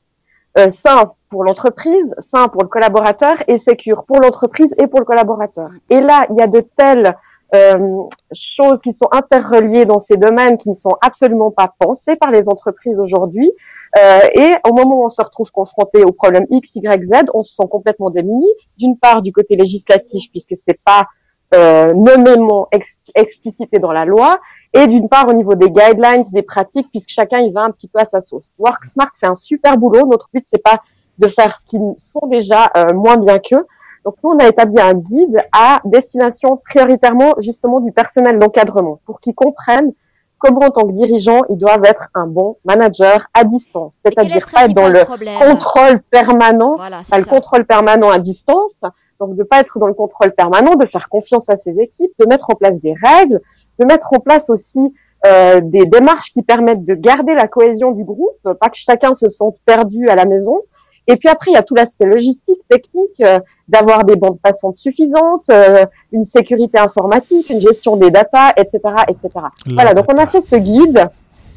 Euh, 0.59 0.71
sain 0.71 1.13
pour 1.29 1.45
l'entreprise, 1.45 2.15
sain 2.19 2.49
pour 2.49 2.63
le 2.63 2.69
collaborateur 2.69 3.37
et 3.47 3.59
sécure 3.59 4.05
pour 4.05 4.21
l'entreprise 4.21 4.75
et 4.79 4.87
pour 4.89 4.99
le 4.99 5.05
collaborateur. 5.05 5.71
Et 5.91 6.01
là, 6.01 6.27
il 6.31 6.37
y 6.37 6.43
a 6.43 6.49
de 6.49 6.61
telles 6.61 7.15
euh, 7.55 8.03
choses 8.33 8.81
qui 8.81 8.93
sont 8.93 9.09
interreliées 9.13 9.85
dans 9.85 9.99
ces 9.99 10.17
domaines 10.17 10.57
qui 10.57 10.69
ne 10.69 10.75
sont 10.75 10.97
absolument 11.01 11.51
pas 11.51 11.75
pensées 11.79 12.17
par 12.17 12.31
les 12.31 12.49
entreprises 12.49 13.01
aujourd'hui. 13.01 13.51
Euh, 13.99 14.21
et 14.35 14.51
au 14.69 14.73
moment 14.73 15.01
où 15.01 15.05
on 15.05 15.09
se 15.09 15.23
retrouve 15.23 15.51
confronté 15.51 16.05
au 16.05 16.13
problème 16.13 16.47
X, 16.51 16.77
Y, 16.77 17.05
Z, 17.05 17.13
on 17.35 17.43
se 17.43 17.53
sent 17.53 17.69
complètement 17.71 18.11
démuni. 18.11 18.47
D'une 18.79 18.97
part 18.97 19.23
du 19.23 19.33
côté 19.33 19.57
législatif, 19.57 20.31
puisque 20.31 20.57
c'est 20.57 20.79
pas 20.85 21.07
euh, 21.53 21.93
nommément 21.95 22.69
explicité 23.17 23.81
dans 23.81 23.91
la 23.91 24.05
loi, 24.05 24.39
et 24.73 24.87
d'une 24.87 25.09
part 25.09 25.27
au 25.27 25.33
niveau 25.33 25.57
des 25.57 25.71
guidelines, 25.71 26.23
des 26.33 26.43
pratiques, 26.43 26.89
puisque 26.91 27.11
chacun 27.11 27.41
y 27.41 27.51
va 27.51 27.63
un 27.63 27.73
petit 27.73 27.89
peu 27.89 27.99
à 27.99 28.05
sa 28.05 28.21
sauce. 28.21 28.53
WorkSmart 28.59 29.11
fait 29.19 29.27
un 29.27 29.35
super 29.35 29.77
boulot. 29.77 30.07
Notre 30.07 30.29
but 30.33 30.45
c'est 30.49 30.63
pas 30.63 30.81
de 31.19 31.27
faire 31.27 31.57
ce 31.57 31.67
qu'ils 31.67 31.81
font 32.13 32.29
déjà 32.29 32.71
euh, 32.77 32.95
moins 32.95 33.17
bien 33.17 33.41
qu'eux, 33.41 33.67
donc 34.05 34.15
nous, 34.25 34.31
on 34.31 34.39
a 34.39 34.49
établi 34.49 34.81
un 34.81 34.95
guide 34.95 35.45
à 35.53 35.81
destination 35.85 36.57
prioritairement 36.57 37.35
justement 37.39 37.81
du 37.81 37.93
personnel 37.93 38.39
d'encadrement 38.39 39.01
pour 39.05 39.21
qu'ils 39.21 39.35
comprennent 39.35 39.93
comment 40.39 40.61
en 40.67 40.71
tant 40.71 40.87
que 40.87 40.93
dirigeant, 40.93 41.43
ils 41.51 41.59
doivent 41.59 41.85
être 41.85 42.09
un 42.15 42.27
bon 42.27 42.57
manager 42.65 43.27
à 43.35 43.45
distance, 43.45 43.99
c'est-à-dire 44.03 44.47
pas 44.53 44.65
être 44.65 44.75
dans 44.75 44.89
le 44.89 45.05
contrôle 45.05 46.01
permanent, 46.11 46.77
pas 46.77 47.19
le 47.19 47.27
contrôle 47.27 47.67
permanent 47.67 48.09
à 48.09 48.19
distance, 48.19 48.81
donc 49.21 49.35
de 49.35 49.43
pas 49.43 49.61
être 49.61 49.79
dans 49.79 49.87
le 49.87 49.93
contrôle 49.93 50.33
permanent, 50.33 50.77
de 50.77 50.87
faire 50.87 51.11
confiance 51.11 51.51
à 51.51 51.59
ses 51.59 51.79
équipes, 51.79 52.13
de 52.19 52.25
mettre 52.25 52.49
en 52.49 52.55
place 52.55 52.81
des 52.81 52.95
règles, 52.95 53.41
de 53.79 53.85
mettre 53.85 54.15
en 54.15 54.19
place 54.19 54.49
aussi 54.49 54.81
euh, 55.27 55.61
des 55.63 55.85
démarches 55.85 56.31
qui 56.31 56.41
permettent 56.41 56.85
de 56.85 56.95
garder 56.95 57.35
la 57.35 57.47
cohésion 57.47 57.93
du 57.93 58.05
groupe, 58.05 58.39
pas 58.43 58.71
que 58.71 58.79
chacun 58.79 59.13
se 59.13 59.29
sente 59.29 59.59
perdu 59.67 60.09
à 60.09 60.17
la 60.17 60.25
maison, 60.25 60.63
et 61.11 61.17
puis 61.17 61.29
après, 61.29 61.51
il 61.51 61.55
y 61.55 61.57
a 61.57 61.63
tout 61.63 61.75
l'aspect 61.75 62.07
logistique, 62.07 62.61
technique, 62.69 63.21
euh, 63.21 63.41
d'avoir 63.67 64.05
des 64.05 64.15
bandes 64.15 64.39
passantes 64.41 64.77
suffisantes, 64.77 65.51
euh, 65.51 65.85
une 66.13 66.23
sécurité 66.23 66.79
informatique, 66.79 67.51
une 67.51 67.61
gestion 67.61 67.97
des 67.97 68.13
datas, 68.13 68.53
etc., 68.57 68.81
etc. 69.09 69.31
voilà, 69.75 69.93
donc 69.93 70.07
on 70.09 70.17
a 70.17 70.27
fait 70.27 70.41
ce 70.41 70.57
guide. 70.57 71.09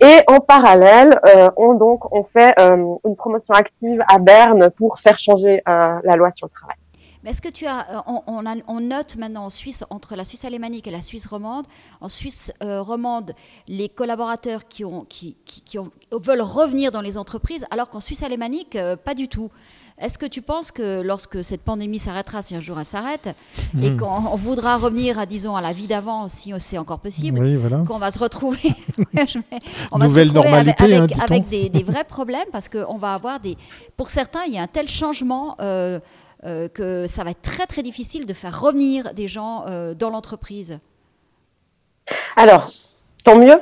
Et 0.01 0.19
en 0.27 0.39
parallèle, 0.39 1.19
euh, 1.25 1.49
on 1.55 1.75
donc 1.75 2.11
on 2.11 2.23
fait 2.23 2.55
une 2.57 3.15
promotion 3.15 3.53
active 3.53 4.03
à 4.07 4.17
Berne 4.17 4.71
pour 4.71 4.99
faire 4.99 5.17
changer 5.19 5.61
la 5.65 6.15
loi 6.17 6.31
sur 6.31 6.47
le 6.47 6.51
travail. 6.51 6.75
Est-ce 7.25 7.41
que 7.41 7.49
tu 7.49 7.65
as, 7.65 8.05
euh, 8.07 8.21
on, 8.27 8.79
note 8.81 9.15
maintenant 9.15 9.45
en 9.45 9.49
Suisse, 9.49 9.85
entre 9.89 10.15
la 10.15 10.25
Suisse 10.25 10.43
alémanique 10.43 10.87
et 10.87 10.91
la 10.91 11.01
Suisse 11.01 11.25
romande, 11.25 11.65
en 12.01 12.09
Suisse 12.09 12.51
euh, 12.61 12.81
romande, 12.81 13.33
les 13.67 13.87
collaborateurs 13.87 14.67
qui, 14.67 14.83
veulent 16.11 16.41
revenir 16.41 16.91
dans 16.91 17.01
les 17.01 17.17
entreprises, 17.17 17.65
alors 17.71 17.89
qu'en 17.89 18.01
Suisse 18.01 18.23
alémanique, 18.23 18.75
euh, 18.75 18.97
pas 18.97 19.15
du 19.15 19.29
tout. 19.29 19.49
Est-ce 19.99 20.17
que 20.17 20.25
tu 20.25 20.41
penses 20.41 20.71
que 20.71 21.01
lorsque 21.01 21.43
cette 21.43 21.61
pandémie 21.61 21.99
s'arrêtera, 21.99 22.41
si 22.41 22.55
un 22.55 22.59
jour 22.59 22.79
elle 22.79 22.85
s'arrête, 22.85 23.29
et 23.81 23.91
hmm. 23.91 23.97
qu'on 23.97 24.35
voudra 24.35 24.77
revenir 24.77 25.19
à, 25.19 25.25
disons, 25.25 25.55
à 25.55 25.61
la 25.61 25.71
vie 25.71 25.87
d'avant, 25.87 26.27
si 26.27 26.51
c'est 26.59 26.77
encore 26.77 26.99
possible, 26.99 27.39
qu'on 27.87 27.99
va 27.99 28.11
se 28.11 28.19
retrouver, 28.19 28.73
on 29.91 29.99
va 29.99 30.07
Nouvelle 30.07 30.27
se 30.27 30.33
retrouver 30.33 30.49
normalité, 30.49 30.95
avec, 30.95 31.11
hein, 31.13 31.19
avec, 31.21 31.49
des, 31.49 31.69
des, 31.69 31.83
vrais 31.83 32.03
problèmes, 32.07 32.47
parce 32.51 32.69
qu'on 32.69 32.97
va 32.97 33.13
avoir 33.13 33.39
des... 33.39 33.55
Pour 33.95 34.09
certains, 34.09 34.43
il 34.47 34.53
y 34.53 34.57
a 34.57 34.61
un 34.63 34.67
tel 34.67 34.87
changement... 34.87 35.55
Euh, 36.45 36.67
que 36.67 37.07
ça 37.07 37.23
va 37.23 37.31
être 37.31 37.41
très 37.41 37.65
très 37.67 37.83
difficile 37.83 38.25
de 38.25 38.33
faire 38.33 38.59
revenir 38.59 39.13
des 39.13 39.29
gens 39.29 39.63
euh, 39.65 39.93
dans 39.93 40.09
l'entreprise. 40.09 40.77
Alors, 42.35 42.69
tant 43.23 43.37
mieux, 43.37 43.57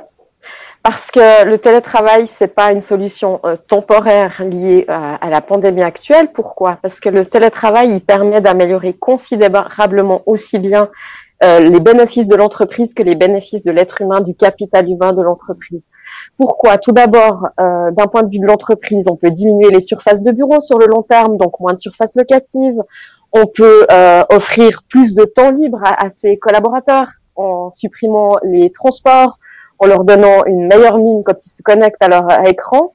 parce 0.82 1.10
que 1.10 1.44
le 1.44 1.58
télétravail, 1.58 2.26
c'est 2.26 2.54
pas 2.54 2.72
une 2.72 2.80
solution 2.80 3.40
euh, 3.44 3.56
temporaire 3.56 4.42
liée 4.42 4.84
à, 4.88 5.30
la 5.30 5.40
pandémie 5.40 5.82
actuelle. 5.82 6.32
Pourquoi? 6.32 6.78
Parce 6.82 7.00
que 7.00 7.08
le 7.08 7.24
télétravail, 7.24 7.92
il 7.92 8.00
permet 8.00 8.40
d'améliorer 8.40 8.94
considérablement 8.94 10.22
aussi 10.26 10.58
bien 10.58 10.88
euh, 11.42 11.58
les 11.58 11.80
bénéfices 11.80 12.28
de 12.28 12.36
l'entreprise 12.36 12.94
que 12.94 13.02
les 13.02 13.16
bénéfices 13.16 13.64
de 13.64 13.72
l'être 13.72 14.00
humain, 14.00 14.20
du 14.20 14.34
capital 14.34 14.88
humain 14.88 15.12
de 15.12 15.22
l'entreprise. 15.22 15.88
Pourquoi? 16.36 16.78
Tout 16.78 16.92
d'abord, 16.92 17.48
euh, 17.58 17.90
d'un 17.90 18.06
point 18.06 18.22
de 18.22 18.30
vue 18.30 18.38
de 18.38 18.46
l'entreprise, 18.46 19.08
on 19.08 19.16
peut 19.16 19.30
diminuer 19.30 19.70
les 19.70 19.80
surfaces 19.80 20.22
de 20.22 20.30
bureaux 20.30 20.60
sur 20.60 20.78
le 20.78 20.86
long 20.86 21.02
terme, 21.02 21.38
donc 21.38 21.58
moins 21.58 21.72
de 21.72 21.80
surfaces 21.80 22.14
locatives. 22.14 22.80
On 23.32 23.46
peut 23.46 23.86
euh, 23.90 24.22
offrir 24.30 24.84
plus 24.88 25.14
de 25.14 25.24
temps 25.24 25.50
libre 25.50 25.80
à, 25.82 26.10
ses 26.10 26.36
collaborateurs 26.36 27.08
en 27.34 27.72
supprimant 27.72 28.36
les 28.44 28.70
transports, 28.70 29.38
en 29.82 29.86
leur 29.86 30.04
donnant 30.04 30.44
une 30.46 30.68
meilleure 30.68 30.98
mine 30.98 31.22
quand 31.24 31.44
ils 31.44 31.50
se 31.50 31.62
connectent 31.62 32.02
à 32.02 32.08
leur 32.08 32.46
écran. 32.46 32.92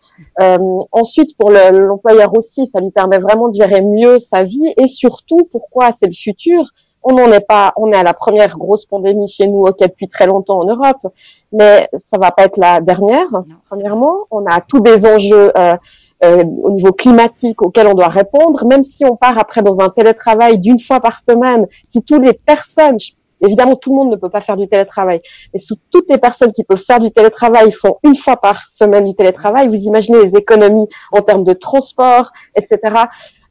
ensuite, 0.91 1.37
pour 1.37 1.51
l'employeur 1.51 2.33
aussi, 2.37 2.65
ça 2.65 2.79
lui 2.79 2.91
permet 2.91 3.17
vraiment 3.17 3.49
de 3.49 3.53
gérer 3.53 3.81
mieux 3.81 4.19
sa 4.19 4.43
vie 4.43 4.73
et 4.77 4.87
surtout, 4.87 5.47
pourquoi 5.51 5.91
c'est 5.91 6.07
le 6.07 6.13
futur, 6.13 6.63
On 7.03 7.13
n'en 7.13 7.31
est 7.31 7.45
pas, 7.45 7.73
on 7.77 7.91
est 7.91 7.95
à 7.95 8.03
la 8.03 8.13
première 8.13 8.57
grosse 8.57 8.85
pandémie 8.85 9.27
chez 9.27 9.47
nous, 9.47 9.61
ok, 9.65 9.79
depuis 9.79 10.07
très 10.07 10.25
longtemps 10.25 10.59
en 10.59 10.65
Europe, 10.65 11.03
mais 11.51 11.87
ça 11.97 12.17
va 12.17 12.31
pas 12.31 12.43
être 12.45 12.57
la 12.57 12.79
dernière. 12.79 13.27
premièrement, 13.69 14.15
on 14.31 14.45
a 14.45 14.61
tous 14.61 14.79
des 14.79 15.05
enjeux 15.05 15.51
euh, 15.57 15.75
euh, 16.23 16.43
au 16.63 16.71
niveau 16.71 16.91
climatique 16.93 17.61
auxquels 17.61 17.87
on 17.87 17.93
doit 17.93 18.07
répondre. 18.07 18.65
Même 18.65 18.83
si 18.83 19.05
on 19.05 19.15
part 19.15 19.37
après 19.37 19.61
dans 19.61 19.79
un 19.81 19.89
télétravail 19.89 20.57
d'une 20.57 20.79
fois 20.79 20.99
par 20.99 21.19
semaine, 21.19 21.67
si 21.85 22.01
toutes 22.01 22.25
les 22.25 22.33
personnes, 22.33 22.97
évidemment 23.41 23.75
tout 23.75 23.91
le 23.91 23.97
monde 23.97 24.11
ne 24.11 24.15
peut 24.15 24.29
pas 24.29 24.41
faire 24.41 24.57
du 24.57 24.67
télétravail, 24.67 25.21
mais 25.53 25.59
sous 25.59 25.75
toutes 25.91 26.09
les 26.09 26.17
personnes 26.17 26.53
qui 26.53 26.63
peuvent 26.63 26.77
faire 26.83 26.99
du 26.99 27.11
télétravail 27.11 27.71
font 27.71 27.97
une 28.03 28.15
fois 28.15 28.37
par 28.37 28.63
semaine 28.69 29.05
du 29.05 29.15
télétravail, 29.15 29.67
vous 29.67 29.83
imaginez 29.83 30.23
les 30.23 30.35
économies 30.35 30.87
en 31.11 31.21
termes 31.21 31.43
de 31.43 31.53
transport, 31.53 32.31
etc. 32.55 32.79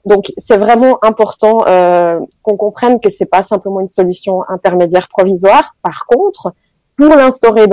Donc 0.05 0.33
c'est 0.39 0.57
vraiment 0.57 0.99
important 1.03 1.65
euh, 1.67 2.21
qu'on 2.43 2.57
comprenne 2.57 3.01
que 3.01 3.11
c'est 3.11 3.27
pas 3.27 3.43
simplement 3.43 3.81
une 3.81 3.89
solution 3.89 4.43
intermédiaire 4.49 5.09
provisoire. 5.09 5.75
Par 5.83 6.07
contre, 6.07 6.55
pour 6.97 7.09
l'instaurer 7.09 7.67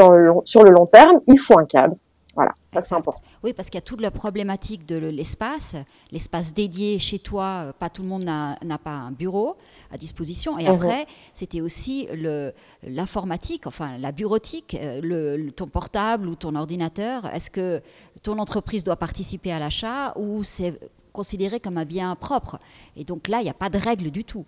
sur 0.43 0.63
le 0.63 0.71
long 0.71 0.87
terme, 0.87 1.19
il 1.27 1.37
faut 1.37 1.57
un 1.57 1.65
cadre. 1.65 1.95
Voilà, 2.35 2.51
ça 2.67 2.81
c'est 2.81 2.95
important. 2.95 3.29
Oui, 3.43 3.53
parce 3.53 3.69
qu'il 3.69 3.77
y 3.77 3.83
a 3.83 3.85
toute 3.85 4.01
la 4.01 4.09
problématique 4.09 4.87
de 4.87 4.95
l'espace, 4.95 5.75
l'espace 6.11 6.53
dédié 6.53 6.97
chez 6.97 7.19
toi, 7.19 7.65
euh, 7.65 7.73
pas 7.73 7.89
tout 7.89 8.01
le 8.01 8.07
monde 8.07 8.23
n'a 8.23 8.77
pas 8.83 8.95
un 8.95 9.11
bureau 9.11 9.55
à 9.91 9.97
disposition. 9.97 10.57
Et 10.57 10.63
mhm. 10.63 10.71
après, 10.73 11.05
c'était 11.31 11.61
aussi 11.61 12.07
l'informatique, 12.83 13.67
enfin 13.67 13.97
la 13.99 14.11
bureautique, 14.11 14.75
euh, 14.79 14.99
le, 15.03 15.51
ton 15.51 15.67
portable 15.67 16.27
ou 16.27 16.35
ton 16.35 16.55
ordinateur. 16.55 17.27
Est-ce 17.27 17.51
que 17.51 17.81
ton 18.23 18.39
entreprise 18.39 18.83
doit 18.83 18.95
participer 18.95 19.51
à 19.51 19.59
l'achat 19.59 20.17
ou 20.17 20.43
c'est 20.43 20.79
considéré 21.11 21.59
comme 21.59 21.77
un 21.77 21.85
bien 21.85 22.15
propre? 22.15 22.57
Et 22.95 23.03
donc 23.03 23.27
là, 23.27 23.41
il 23.41 23.43
n'y 23.43 23.49
a 23.49 23.55
pas 23.55 23.69
de 23.69 23.77
règle 23.77 24.09
du 24.09 24.23
tout. 24.23 24.45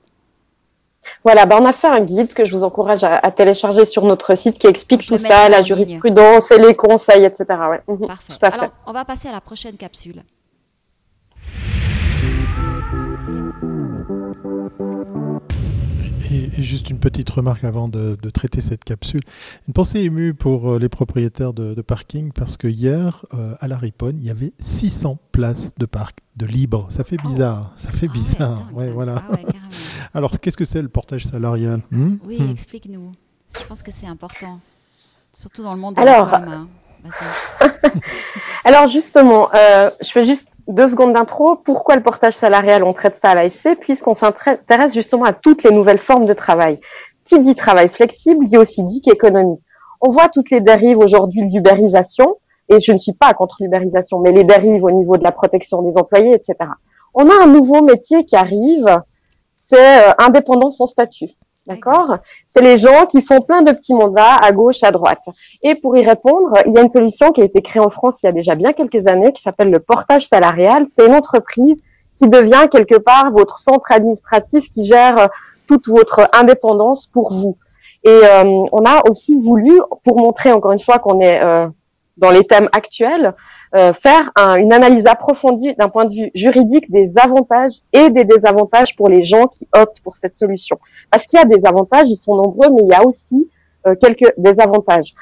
Voilà, 1.24 1.46
ben 1.46 1.60
on 1.62 1.66
a 1.66 1.74
fait 1.74 1.88
un 1.88 2.02
guide 2.02 2.34
que 2.34 2.46
je 2.46 2.56
vous 2.56 2.64
encourage 2.64 3.04
à, 3.04 3.20
télécharger 3.32 3.86
sur 3.86 4.04
notre 4.04 4.36
site 4.36 4.60
qui 4.60 4.68
explique 4.68 5.06
tout 5.06 5.18
ça, 5.18 5.50
la 5.50 5.62
jurisprudence 5.62 6.52
et 6.52 6.58
les 6.58 6.76
conseils, 6.76 7.26
etc. 7.26 7.46
Mhm, 7.88 8.08
Parfait. 8.08 8.34
Tout 8.34 8.46
à 8.46 8.52
fait. 8.52 8.58
Alors, 8.60 8.72
on 8.88 8.94
va 8.94 9.06
passer 9.06 9.28
à 9.28 9.32
la 9.32 9.42
prochaine 9.42 9.78
capsule. 9.78 10.24
Et, 16.32 16.62
juste 16.62 16.90
une 16.90 17.00
petite 17.00 17.30
remarque 17.30 17.64
avant 17.64 17.88
de, 17.88 18.18
traiter 18.34 18.62
cette 18.62 18.84
capsule. 18.84 19.22
Une 19.68 19.74
pensée 19.74 20.02
émue 20.02 20.34
pour 20.34 20.74
euh, 20.74 20.80
les 20.80 20.90
propriétaires 20.90 21.54
de, 21.54 21.80
parking 21.82 22.32
parce 22.32 22.58
que 22.58 22.68
hier, 22.68 23.26
euh, 23.34 23.56
à 23.60 23.68
la 23.68 23.78
Riponne, 23.78 24.18
il 24.20 24.26
y 24.26 24.30
avait 24.30 24.54
600 24.60 25.18
places 25.32 25.72
de 25.78 25.86
parc 25.86 26.20
de 26.36 26.46
libre. 26.46 26.88
Ça 26.90 27.04
fait 27.04 27.18
oh. 27.24 27.28
bizarre. 27.28 27.74
Ça 27.78 27.92
fait 27.92 28.08
ah 28.10 28.14
bizarre. 28.14 28.70
Ouais, 28.74 28.92
voilà. 28.92 29.22
Ah 29.30 29.36
Alors, 30.14 30.32
qu'est-ce 30.40 30.58
que 30.58 30.66
c'est 30.66 30.82
le 30.82 30.90
portage 30.90 31.26
salarial 31.26 31.82
hmm 31.92 32.18
Oui, 32.26 32.40
hmm. 32.40 32.52
explique-nous. 32.52 33.12
Je 33.60 33.66
pense 33.66 33.84
que 33.84 33.92
c'est 33.92 34.08
important, 34.08 34.60
surtout 35.32 35.64
dans 35.64 35.74
le 35.74 35.80
monde 35.80 35.96
de 35.96 36.02
Alors, 36.02 36.30
la 36.30 36.38
hein. 36.38 36.68
Alors 38.66 38.88
justement, 38.88 39.50
euh, 39.54 39.90
je 40.02 40.10
fais 40.10 40.26
juste 40.26 40.48
deux 40.68 40.88
secondes 40.88 41.14
d'intro. 41.14 41.56
Pourquoi 41.56 41.96
le 41.96 42.04
portage 42.04 42.34
salarial 42.34 42.84
On 42.84 42.94
traite 42.94 43.16
ça 43.16 43.32
à 43.32 43.36
l'ASC, 43.36 43.78
puisqu'on 43.80 44.14
s'intéresse 44.14 44.94
justement 44.94 45.26
à 45.26 45.34
toutes 45.34 45.64
les 45.64 45.72
nouvelles 45.72 46.00
formes 46.00 46.26
de 46.26 46.34
travail? 46.34 46.80
Qui 47.24 47.40
dit 47.40 47.56
travail 47.56 47.90
flexible 47.90 48.46
dit 48.48 48.58
aussi 48.58 48.86
geek 48.86 49.08
économie. 49.08 49.62
On 50.02 50.10
voit 50.10 50.30
toutes 50.30 50.52
les 50.52 50.62
dérives 50.62 50.98
aujourd'hui 50.98 51.48
de 51.48 51.54
l'ubérisation, 51.54 52.38
et 52.70 52.80
je 52.80 52.92
ne 52.92 52.98
suis 52.98 53.14
pas 53.14 53.34
contre 53.34 53.58
l'ubérisation, 53.62 54.20
mais 54.20 54.32
les 54.32 54.44
dérives 54.44 54.84
au 54.84 54.92
niveau 54.92 55.18
de 55.18 55.24
la 55.24 55.32
protection 55.32 55.82
des 55.82 55.98
employés, 55.98 56.34
etc. 56.34 56.56
On 57.14 57.30
a 57.30 57.44
un 57.44 57.48
nouveau 57.48 57.82
métier 57.82 58.26
qui 58.26 58.36
arrive, 58.36 58.86
c'est 59.68 60.10
euh, 60.10 60.12
indépendance 60.20 60.78
sans 60.78 60.86
statut. 60.86 61.30
D'accord? 61.68 62.18
C'est 62.48 62.62
les 62.62 62.78
gens 62.78 63.08
qui 63.08 63.24
font 63.24 63.42
plein 63.42 63.64
de 63.64 63.72
petits 63.72 63.96
mandats 63.96 64.36
à 64.36 64.52
gauche, 64.52 64.84
à 64.84 64.92
droite. 64.92 65.24
Et 65.64 65.74
pour 65.74 65.98
y 65.98 66.06
répondre, 66.06 66.54
il 66.68 66.74
y 66.74 66.78
a 66.78 66.82
une 66.82 66.90
solution 66.90 67.32
qui 67.32 67.42
a 67.42 67.46
été 67.46 67.64
créée 67.64 67.82
en 67.82 67.90
France 67.90 68.22
il 68.22 68.28
y 68.28 68.30
a 68.30 68.32
déjà 68.32 68.54
bien 68.54 68.72
quelques 68.72 69.08
années 69.08 69.34
qui 69.34 69.42
s'appelle 69.42 69.72
le 69.72 69.80
portage 69.80 70.28
salarial. 70.28 70.84
C'est 70.86 71.08
une 71.08 71.16
entreprise 71.16 71.82
qui 72.18 72.28
devient 72.28 72.68
quelque 72.70 73.00
part 73.00 73.32
votre 73.32 73.58
centre 73.58 73.92
administratif 73.92 74.70
qui 74.70 74.86
gère 74.86 75.18
euh, 75.18 75.28
toute 75.68 75.88
votre 75.88 76.30
indépendance 76.34 77.08
pour 77.08 77.34
vous. 77.34 77.58
Et 78.04 78.10
euh, 78.10 78.44
on 78.72 78.86
a 78.86 79.02
aussi 79.10 79.36
voulu, 79.36 79.82
pour 80.04 80.20
montrer 80.20 80.52
encore 80.52 80.72
une 80.72 80.80
fois 80.80 81.00
qu'on 81.00 81.20
est 81.20 81.44
euh, 81.44 81.68
dans 82.18 82.30
les 82.30 82.44
thèmes 82.44 82.70
actuels, 82.72 83.34
euh, 83.76 83.94
faire 83.94 84.32
une 84.58 84.72
analyse 84.74 85.08
approfondie 85.08 85.74
d'un 85.76 85.90
point 85.90 86.06
de 86.06 86.14
vue 86.14 86.32
juridique 86.36 86.90
des 86.92 87.18
avantages 87.18 87.80
et 87.94 88.10
des 88.10 88.24
désavantages 88.24 88.96
pour 88.96 89.10
les 89.10 89.24
gens 89.24 89.48
qui 89.48 89.68
optent 89.74 90.02
pour 90.02 90.18
cette 90.18 90.38
solution. 90.38 90.78
Parce 91.12 91.26
qu'il 91.26 91.40
y 91.40 91.42
a 91.42 91.46
des 91.46 91.66
avantages, 91.66 92.10
ils 92.10 92.16
sont 92.16 92.36
nombreux, 92.36 92.70
mais 92.72 92.84
il 92.84 92.90
y 92.90 92.94
a 92.94 93.06
aussi 93.06 93.50
euh, 93.88 93.96
quelques 93.96 94.34
désavantages. 94.38 95.14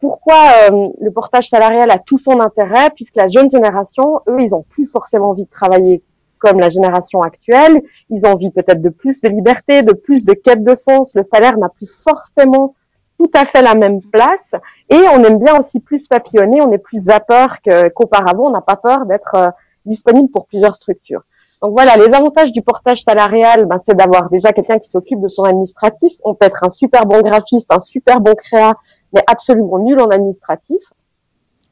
Pourquoi 0.00 0.36
euh, 0.70 0.88
le 1.00 1.10
portage 1.10 1.48
salarial 1.48 1.90
a 1.90 1.98
tout 1.98 2.18
son 2.18 2.40
intérêt? 2.40 2.90
Puisque 2.94 3.16
la 3.16 3.28
jeune 3.28 3.50
génération, 3.50 4.20
eux, 4.28 4.40
ils 4.40 4.54
ont 4.54 4.64
plus 4.68 4.86
forcément 4.90 5.30
envie 5.30 5.44
de 5.44 5.50
travailler 5.50 6.02
comme 6.38 6.60
la 6.60 6.68
génération 6.68 7.22
actuelle. 7.22 7.82
Ils 8.10 8.24
ont 8.24 8.30
envie 8.30 8.50
peut-être 8.50 8.80
de 8.80 8.90
plus 8.90 9.20
de 9.22 9.28
liberté, 9.28 9.82
de 9.82 9.92
plus 9.92 10.24
de 10.24 10.32
quête 10.32 10.62
de 10.62 10.74
sens. 10.74 11.14
Le 11.16 11.24
salaire 11.24 11.58
n'a 11.58 11.68
plus 11.68 11.90
forcément 12.02 12.74
tout 13.18 13.30
à 13.34 13.44
fait 13.44 13.62
la 13.62 13.74
même 13.74 14.00
place 14.00 14.52
et 14.88 14.96
on 15.14 15.22
aime 15.24 15.38
bien 15.38 15.56
aussi 15.58 15.80
plus 15.80 16.06
papillonner, 16.06 16.60
on 16.62 16.72
est 16.72 16.78
plus 16.78 17.10
à 17.10 17.20
peur 17.20 17.56
qu'auparavant, 17.94 18.46
on 18.46 18.50
n'a 18.50 18.60
pas 18.60 18.76
peur 18.76 19.06
d'être 19.06 19.34
euh, 19.34 19.48
disponible 19.84 20.30
pour 20.30 20.46
plusieurs 20.46 20.74
structures. 20.74 21.22
Donc 21.62 21.72
voilà, 21.72 21.96
les 21.96 22.14
avantages 22.14 22.52
du 22.52 22.62
portage 22.62 23.02
salarial, 23.02 23.66
ben, 23.66 23.78
c'est 23.78 23.96
d'avoir 23.96 24.30
déjà 24.30 24.52
quelqu'un 24.52 24.78
qui 24.78 24.88
s'occupe 24.88 25.20
de 25.20 25.26
son 25.26 25.42
administratif. 25.42 26.12
On 26.24 26.34
peut 26.34 26.46
être 26.46 26.62
un 26.62 26.68
super 26.68 27.04
bon 27.04 27.20
graphiste, 27.20 27.72
un 27.72 27.80
super 27.80 28.20
bon 28.20 28.34
créa, 28.34 28.74
mais 29.12 29.24
absolument 29.26 29.78
nul 29.78 30.00
en 30.00 30.08
administratif. 30.08 30.80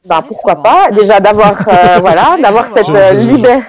Ben, 0.07 0.21
pourquoi 0.21 0.55
pas 0.61 0.91
déjà 0.91 1.19
d'avoir 1.19 1.53
euh, 1.67 1.97
voilà 2.01 2.37
d'avoir 2.41 2.67
cette 2.73 2.89
euh, 2.89 3.13
liberté. 3.13 3.63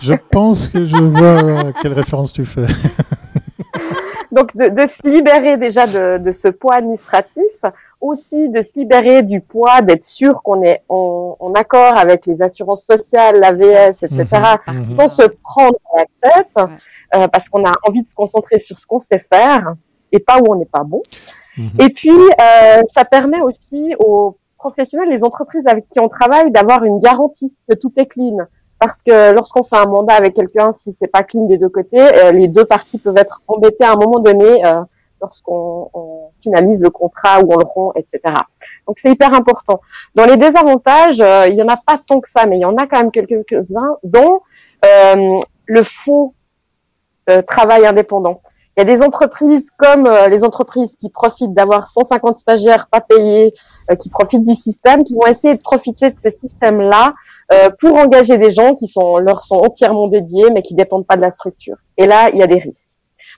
Je 0.00 0.14
pense 0.30 0.68
que 0.68 0.86
je 0.86 0.96
vois 0.96 1.72
quelle 1.82 1.92
référence 1.92 2.32
tu 2.32 2.44
fais. 2.44 2.66
Donc 4.32 4.56
de, 4.56 4.68
de, 4.68 4.86
se 4.86 5.08
libérer 5.08 5.56
déjà 5.56 5.86
de, 5.86 6.18
de, 6.18 6.30
ce 6.30 6.48
poids 6.48 6.76
administratif, 6.76 7.64
aussi 8.00 8.48
de 8.48 8.62
se 8.62 8.78
libérer 8.78 9.22
du 9.22 9.40
poids 9.40 9.82
d'être 9.82 10.04
sûr 10.04 10.42
qu'on 10.42 10.62
est 10.62 10.82
en, 10.88 11.36
en, 11.38 11.52
accord 11.54 11.98
avec 11.98 12.26
les 12.26 12.40
assurances 12.42 12.84
sociales, 12.84 13.40
l'AVS, 13.40 14.02
etc., 14.02 14.26
mhm. 14.66 14.84
sans 14.84 15.08
se 15.08 15.22
prendre 15.42 15.78
la 15.96 16.04
tête, 16.22 16.56
euh, 17.14 17.28
parce 17.28 17.48
qu'on 17.48 17.64
a 17.64 17.72
envie 17.86 18.02
de 18.02 18.08
se 18.08 18.14
concentrer 18.14 18.58
sur 18.58 18.78
ce 18.78 18.86
qu'on 18.86 18.98
sait 19.00 19.18
faire 19.18 19.74
et 20.12 20.20
pas 20.20 20.38
où 20.38 20.52
on 20.52 20.56
n'est 20.56 20.64
pas 20.64 20.84
bon. 20.84 21.02
Mhm. 21.56 21.70
Et 21.80 21.88
puis, 21.90 22.10
euh, 22.10 22.82
ça 22.94 23.04
permet 23.04 23.40
aussi 23.40 23.94
aux 23.98 24.36
professionnels, 24.58 25.08
les 25.08 25.24
entreprises 25.24 25.66
avec 25.66 25.88
qui 25.88 25.98
on 26.00 26.08
travaille, 26.08 26.50
d'avoir 26.50 26.84
une 26.84 27.00
garantie 27.00 27.52
que 27.68 27.74
tout 27.74 27.92
est 27.96 28.06
clean 28.06 28.36
parce 28.80 29.02
que 29.02 29.32
lorsqu'on 29.32 29.62
fait 29.62 29.76
un 29.76 29.84
mandat 29.84 30.14
avec 30.14 30.34
quelqu'un, 30.34 30.72
si 30.72 30.92
c'est 30.94 31.06
pas 31.06 31.22
clean 31.22 31.44
des 31.44 31.58
deux 31.58 31.68
côtés, 31.68 32.00
euh, 32.00 32.32
les 32.32 32.48
deux 32.48 32.64
parties 32.64 32.98
peuvent 32.98 33.18
être 33.18 33.42
embêtées 33.46 33.84
à 33.84 33.92
un 33.92 33.96
moment 33.96 34.20
donné 34.20 34.66
euh, 34.66 34.80
lorsqu'on 35.20 36.30
finalise 36.42 36.82
le 36.82 36.88
contrat 36.88 37.40
ou 37.42 37.52
on 37.52 37.58
le 37.58 37.64
rompt, 37.64 37.92
etc. 37.94 38.34
Donc 38.88 38.96
c'est 38.96 39.10
hyper 39.10 39.34
important. 39.34 39.82
Dans 40.14 40.24
les 40.24 40.38
désavantages, 40.38 41.20
euh, 41.20 41.44
il 41.48 41.56
y 41.56 41.62
en 41.62 41.68
a 41.68 41.76
pas 41.76 42.00
tant 42.04 42.20
que 42.20 42.30
ça, 42.30 42.46
mais 42.46 42.56
il 42.56 42.62
y 42.62 42.64
en 42.64 42.74
a 42.76 42.86
quand 42.86 42.96
même 42.96 43.10
quelques-uns, 43.10 43.96
dont 44.02 44.40
le 44.82 45.82
faux 45.82 46.34
travail 47.46 47.86
indépendant. 47.86 48.40
Il 48.76 48.80
y 48.80 48.82
a 48.82 48.84
des 48.86 49.02
entreprises 49.02 49.70
comme 49.70 50.08
les 50.30 50.42
entreprises 50.42 50.96
qui 50.96 51.10
profitent 51.10 51.52
d'avoir 51.52 51.86
150 51.86 52.38
stagiaires 52.38 52.88
pas 52.90 53.02
payés, 53.02 53.52
qui 53.98 54.08
profitent 54.08 54.42
du 54.42 54.54
système, 54.54 55.04
qui 55.04 55.14
vont 55.14 55.26
essayer 55.26 55.54
de 55.54 55.62
profiter 55.62 56.10
de 56.10 56.18
ce 56.18 56.30
système-là 56.30 57.12
euh, 57.52 57.68
pour 57.80 57.96
engager 57.96 58.38
des 58.38 58.50
gens 58.50 58.74
qui 58.74 58.86
sont 58.86 59.18
leur 59.18 59.44
sont 59.44 59.56
entièrement 59.56 60.06
dédiés, 60.06 60.50
mais 60.52 60.62
qui 60.62 60.74
dépendent 60.74 61.06
pas 61.06 61.16
de 61.16 61.22
la 61.22 61.30
structure. 61.30 61.76
Et 61.96 62.06
là, 62.06 62.30
il 62.30 62.38
y 62.38 62.42
a 62.42 62.46
des 62.46 62.58
risques. 62.58 62.90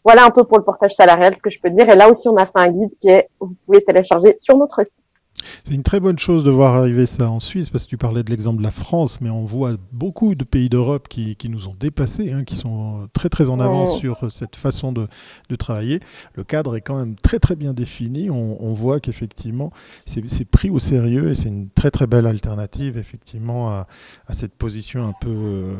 Voilà 0.05 0.25
un 0.25 0.31
peu 0.31 0.45
pour 0.45 0.59
le 0.59 0.65
portage 0.65 0.93
salarial, 0.93 1.35
ce 1.35 1.43
que 1.43 1.51
je 1.51 1.61
peux 1.61 1.71
dire. 1.71 1.89
Et 1.89 1.97
là 1.97 2.11
aussi, 2.11 2.29
on 2.29 2.37
a 2.37 2.45
fait 2.45 2.59
un 2.59 2.69
guide 2.69 2.91
qui 3.01 3.09
est, 3.09 3.29
vous 3.41 3.55
pouvez 3.65 3.83
télécharger 3.83 4.35
sur 4.37 4.57
notre 4.57 4.85
site. 4.85 5.05
C'est 5.65 5.75
une 5.75 5.83
très 5.83 6.01
bonne 6.01 6.19
chose 6.19 6.45
de 6.45 6.51
voir 6.51 6.75
arriver 6.75 7.07
ça 7.07 7.31
en 7.31 7.41
Suisse, 7.41 7.71
parce 7.71 7.85
que 7.85 7.91
tu 7.91 7.97
parlais 7.97 8.23
de 8.23 8.31
l'exemple 8.31 8.59
de 8.59 8.63
la 8.63 8.71
France, 8.71 9.21
mais 9.21 9.31
on 9.31 9.45
voit 9.45 9.73
beaucoup 9.93 10.35
de 10.35 10.45
pays 10.45 10.69
d'Europe 10.69 11.09
qui, 11.09 11.37
qui, 11.37 11.49
nous 11.49 11.69
ont 11.69 11.77
dépassés, 11.79 12.33
hein, 12.33 12.45
qui 12.45 12.57
sont 12.57 13.09
très 13.13 13.29
très 13.29 13.51
en 13.51 13.61
avance 13.61 13.99
sur 13.99 14.31
cette 14.31 14.57
façon 14.57 14.93
de, 14.93 15.07
de, 15.49 15.57
travailler. 15.57 16.01
Le 16.35 16.45
cadre 16.45 16.77
est 16.77 16.81
quand 16.81 16.99
même 16.99 17.17
très 17.17 17.39
très 17.39 17.57
bien 17.57 17.75
défini. 17.75 18.31
On, 18.31 18.63
on 18.63 18.75
voit 18.75 19.01
qu'effectivement, 19.01 19.71
c'est 20.05 20.45
pris 20.45 20.71
au 20.71 20.79
sérieux 20.79 21.31
et 21.31 21.35
c'est 21.35 21.49
une 21.49 21.69
très 21.71 21.91
très 21.91 22.07
belle 22.07 22.27
alternative, 22.27 22.99
effectivement, 22.99 23.71
à, 23.71 23.87
à 24.27 24.33
cette 24.33 24.55
position 24.55 25.07
un 25.07 25.15
peu 25.21 25.31
euh, 25.31 25.75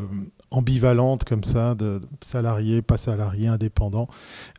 ambivalente 0.53 1.25
comme 1.25 1.45
ça, 1.45 1.75
de 1.75 2.01
salarié, 2.21 2.83
pas 2.83 2.97
salarié, 2.97 3.49
indépendant. 3.49 4.09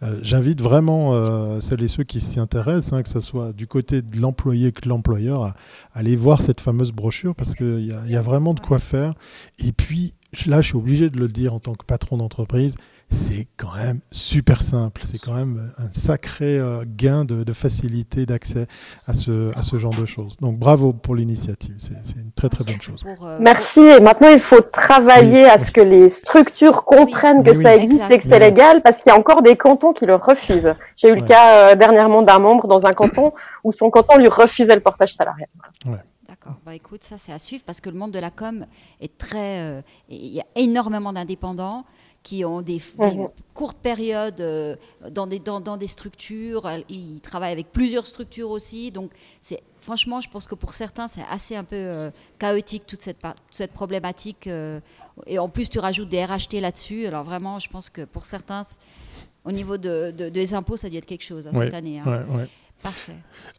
Euh, 0.01 0.19
j'invite 0.21 0.61
vraiment 0.61 1.13
euh, 1.13 1.59
celles 1.59 1.83
et 1.83 1.87
ceux 1.87 2.03
qui 2.03 2.19
s'y 2.19 2.39
intéressent, 2.39 2.93
hein, 2.93 3.03
que 3.03 3.09
ce 3.09 3.19
soit 3.19 3.53
du 3.53 3.67
côté 3.67 4.01
de 4.01 4.19
l'employé 4.19 4.71
que 4.71 4.87
l'employeur, 4.89 5.43
à, 5.43 5.53
aller 5.93 6.15
voir 6.15 6.41
cette 6.41 6.61
fameuse 6.61 6.91
brochure 6.91 7.35
parce 7.35 7.55
qu'il 7.55 7.79
y, 7.79 8.11
y, 8.11 8.15
a 8.15 8.21
vraiment 8.21 8.53
de 8.53 8.59
quoi 8.59 8.79
faire. 8.79 9.13
Et 9.59 9.71
puis, 9.71 10.13
là, 10.47 10.61
je 10.61 10.67
suis 10.67 10.77
obligé 10.77 11.09
de 11.09 11.19
le 11.19 11.27
dire 11.27 11.53
en 11.53 11.59
tant 11.59 11.75
que 11.75 11.85
patron 11.85 12.17
d'entreprise, 12.17 12.75
c'est 13.13 13.47
quand 13.57 13.75
même 13.75 13.99
super 14.11 14.61
simple. 14.61 15.01
C'est 15.03 15.19
quand 15.19 15.33
même 15.33 15.71
un 15.77 15.91
sacré 15.91 16.57
euh, 16.57 16.83
gain 16.85 17.25
de, 17.25 17.53
facilité 17.53 18.25
d'accès 18.25 18.65
à 19.07 19.13
ce, 19.13 19.57
à 19.57 19.63
ce 19.63 19.77
genre 19.77 19.95
de 19.95 20.05
choses. 20.05 20.37
Donc 20.41 20.57
bravo 20.57 20.91
pour 20.91 21.15
l'initiative. 21.15 21.75
C'est 21.77 22.15
une 22.15 22.31
très 22.35 22.49
très 22.49 22.63
bonne 22.63 22.81
chose. 22.81 23.03
Euh, 23.05 23.37
Merci. 23.39 23.79
Et 23.79 23.99
maintenant, 23.99 24.29
il 24.29 24.39
faut 24.39 24.61
travailler 24.61 25.45
à 25.45 25.57
ce 25.57 25.71
que 25.71 25.81
les 25.81 26.09
structures 26.09 26.83
comprennent 26.83 27.43
que 27.43 27.53
ça 27.53 27.75
existe 27.75 28.09
et 28.09 28.17
que 28.17 28.25
c'est 28.25 28.39
légal 28.39 28.81
parce 28.81 29.01
qu'il 29.01 29.11
y 29.11 29.15
a 29.15 29.19
encore 29.19 29.43
des 29.43 29.55
cantons 29.55 29.93
qui 29.93 30.05
le 30.05 30.15
refusent. 30.15 30.73
J'ai 30.97 31.09
eu 31.09 31.15
le 31.15 31.21
cas 31.21 31.71
euh, 31.71 31.75
dernièrement 31.75 32.23
d'un 32.23 32.39
membre 32.39 32.67
dans 32.67 32.85
un 32.85 32.93
canton 32.93 33.33
où 33.63 33.71
son 33.71 33.89
canton 33.89 34.17
lui 34.17 34.27
refusait 34.27 34.75
le 34.75 34.81
portage 34.81 35.13
salarial. 35.13 35.47
D'accord. 36.43 36.59
Bah, 36.65 36.75
écoute, 36.75 37.03
ça 37.03 37.17
c'est 37.17 37.31
à 37.31 37.39
suivre 37.39 37.63
parce 37.65 37.79
que 37.81 37.89
le 37.89 37.97
monde 37.97 38.11
de 38.11 38.19
la 38.19 38.31
com 38.31 38.65
est 38.99 39.17
très. 39.17 39.83
Il 40.09 40.27
y 40.27 40.39
a 40.39 40.45
énormément 40.55 41.13
d'indépendants 41.13 41.85
qui 42.23 42.45
ont 42.45 42.61
des, 42.61 42.81
mhm. 42.97 43.27
courtes 43.53 43.77
périodes 43.77 44.39
euh, 44.39 44.75
dans, 45.11 45.27
des, 45.27 45.39
dans, 45.39 45.59
dans, 45.59 45.77
des 45.77 45.87
structures. 45.87 46.67
Ils 46.89 47.19
travaillent 47.19 47.51
avec 47.51 47.71
plusieurs 47.71 48.07
structures 48.07 48.49
aussi. 48.49 48.91
Donc, 48.91 49.11
c'est, 49.41 49.61
franchement, 49.81 50.21
je 50.21 50.29
pense 50.29 50.47
que 50.47 50.55
pour 50.55 50.73
certains, 50.73 51.09
c'est 51.09 51.25
assez 51.29 51.55
un 51.55 51.65
peu 51.65 51.75
euh, 51.75 52.09
chaotique 52.39 52.87
toute 52.87 53.01
cette, 53.01 53.19
cette 53.51 53.73
problématique. 53.73 54.47
Euh, 54.47 54.79
et 55.27 55.37
en 55.37 55.49
plus, 55.49 55.69
tu 55.69 55.79
rajoutes 55.79 56.09
des 56.09 56.23
RHT 56.23 56.61
là-dessus. 56.61 57.05
Alors, 57.05 57.25
vraiment, 57.25 57.59
je 57.59 57.69
pense 57.69 57.89
que 57.89 58.03
pour 58.05 58.25
certains, 58.25 58.61
au 59.43 59.51
niveau 59.51 59.77
de, 59.77 60.11
des 60.11 60.53
impôts, 60.53 60.77
ça 60.77 60.89
doit 60.89 60.99
être 60.99 61.05
quelque 61.05 61.25
chose 61.25 61.47
hein, 61.47 61.51
cette 61.53 61.73
année. 61.73 61.99
Hein. 61.99 62.25
Parfait. 62.83 63.13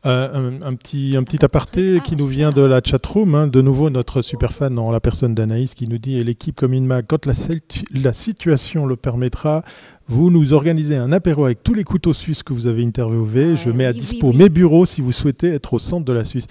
Euh, 0.07 0.61
un, 0.63 0.75
petit, 0.75 1.17
un 1.17 1.23
petit 1.23 1.43
aparté 1.43 1.99
qui 2.05 2.15
nous 2.15 2.27
vient 2.27 2.51
de 2.51 2.61
la 2.61 2.83
chatroom. 2.85 3.35
Hein. 3.35 3.47
de 3.47 3.63
nouveau, 3.63 3.89
notre 3.89 4.21
super 4.21 4.53
fan 4.53 4.79
en 4.79 4.91
la 4.91 5.01
personne 5.01 5.35
d'Anaïs 5.35 5.73
qui 5.73 5.89
nous 5.89 5.97
dit 5.97 6.19
Et 6.19 6.25
l'équipe 6.25 6.55
comme 6.55 6.75
INMA, 6.75 7.03
quand 7.03 7.25
la, 7.25 7.33
la 7.95 8.13
situation 8.13 8.85
le 8.85 8.97
permettra, 8.97 9.65
vous 10.07 10.31
nous 10.31 10.53
organisez 10.53 10.97
un 10.97 11.13
apéro 11.13 11.47
avec 11.47 11.63
tous 11.63 11.75
les 11.75 11.85
couteaux 11.85 12.13
suisses 12.13 12.43
que 12.43 12.53
vous 12.53 12.67
avez 12.67 12.85
interviewés. 12.85 13.57
je 13.57 13.71
mets 13.71 13.87
à 13.87 13.93
dispo 13.93 14.33
mes 14.33 14.49
bureaux 14.49 14.87
si 14.87 15.01
vous 15.01 15.13
souhaitez 15.13 15.49
être 15.49 15.75
au 15.75 15.79
centre 15.79 16.05
de 16.05 16.13
la 16.13 16.25
Suisse. 16.25 16.47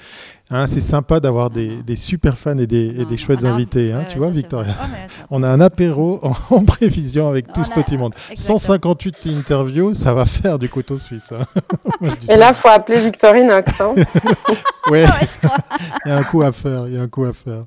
Hein, 0.49 0.67
c'est 0.67 0.79
sympa 0.79 1.19
d'avoir 1.19 1.49
des, 1.49 1.95
super 1.95 2.37
fans 2.37 2.57
et 2.57 2.67
des, 2.67 3.05
des 3.05 3.17
chouettes 3.17 3.45
invités. 3.45 3.91
Hein, 3.91 4.05
tu 4.09 4.17
vois, 4.17 4.29
Victoria 4.29 4.75
On 5.29 5.41
a 5.43 5.49
un 5.49 5.61
apéro 5.61 6.19
en, 6.49 6.63
prévision 6.65 7.29
avec 7.29 7.51
tout 7.51 7.63
ce 7.63 7.71
petit 7.71 7.97
monde. 7.97 8.13
158 8.35 9.27
interviews, 9.37 9.93
ça 9.93 10.13
va 10.13 10.25
faire 10.25 10.59
du 10.59 10.69
couteau 10.69 10.97
suisse. 10.97 11.31
Hein. 11.31 11.45
et 12.29 12.35
là, 12.35 12.49
il 12.49 12.55
faut 12.55 12.69
appeler 12.69 12.99
Victorine 13.01 13.51
ouais, 14.91 15.05
il 16.05 16.09
y 16.09 16.11
a 16.11 16.17
un 16.17 16.23
coup 16.23 16.41
à 16.41 16.51
faire. 16.51 16.87
Il 16.87 16.93
y 16.93 16.97
a 16.97 17.01
un 17.01 17.07
coup 17.07 17.23
à 17.23 17.33
faire. 17.33 17.63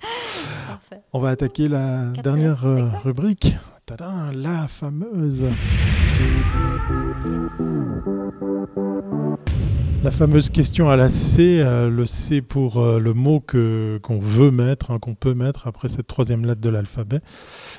On 1.12 1.20
va 1.20 1.30
attaquer 1.30 1.68
la 1.68 2.10
dernière 2.22 2.66
euh, 2.66 2.88
rubrique 3.04 3.56
la 3.88 4.66
fameuse. 4.68 5.46
La 10.02 10.10
fameuse 10.10 10.50
question 10.50 10.90
à 10.90 10.96
la 10.96 11.08
C, 11.08 11.60
euh, 11.60 11.88
le 11.88 12.04
C 12.04 12.42
pour 12.42 12.80
euh, 12.80 12.98
le 12.98 13.12
mot 13.12 13.38
que 13.38 14.00
qu'on 14.02 14.18
veut 14.18 14.50
mettre, 14.50 14.90
hein, 14.90 14.98
qu'on 15.00 15.14
peut 15.14 15.34
mettre 15.34 15.68
après 15.68 15.88
cette 15.88 16.08
troisième 16.08 16.44
lettre 16.46 16.60
de 16.60 16.68
l'alphabet. 16.68 17.20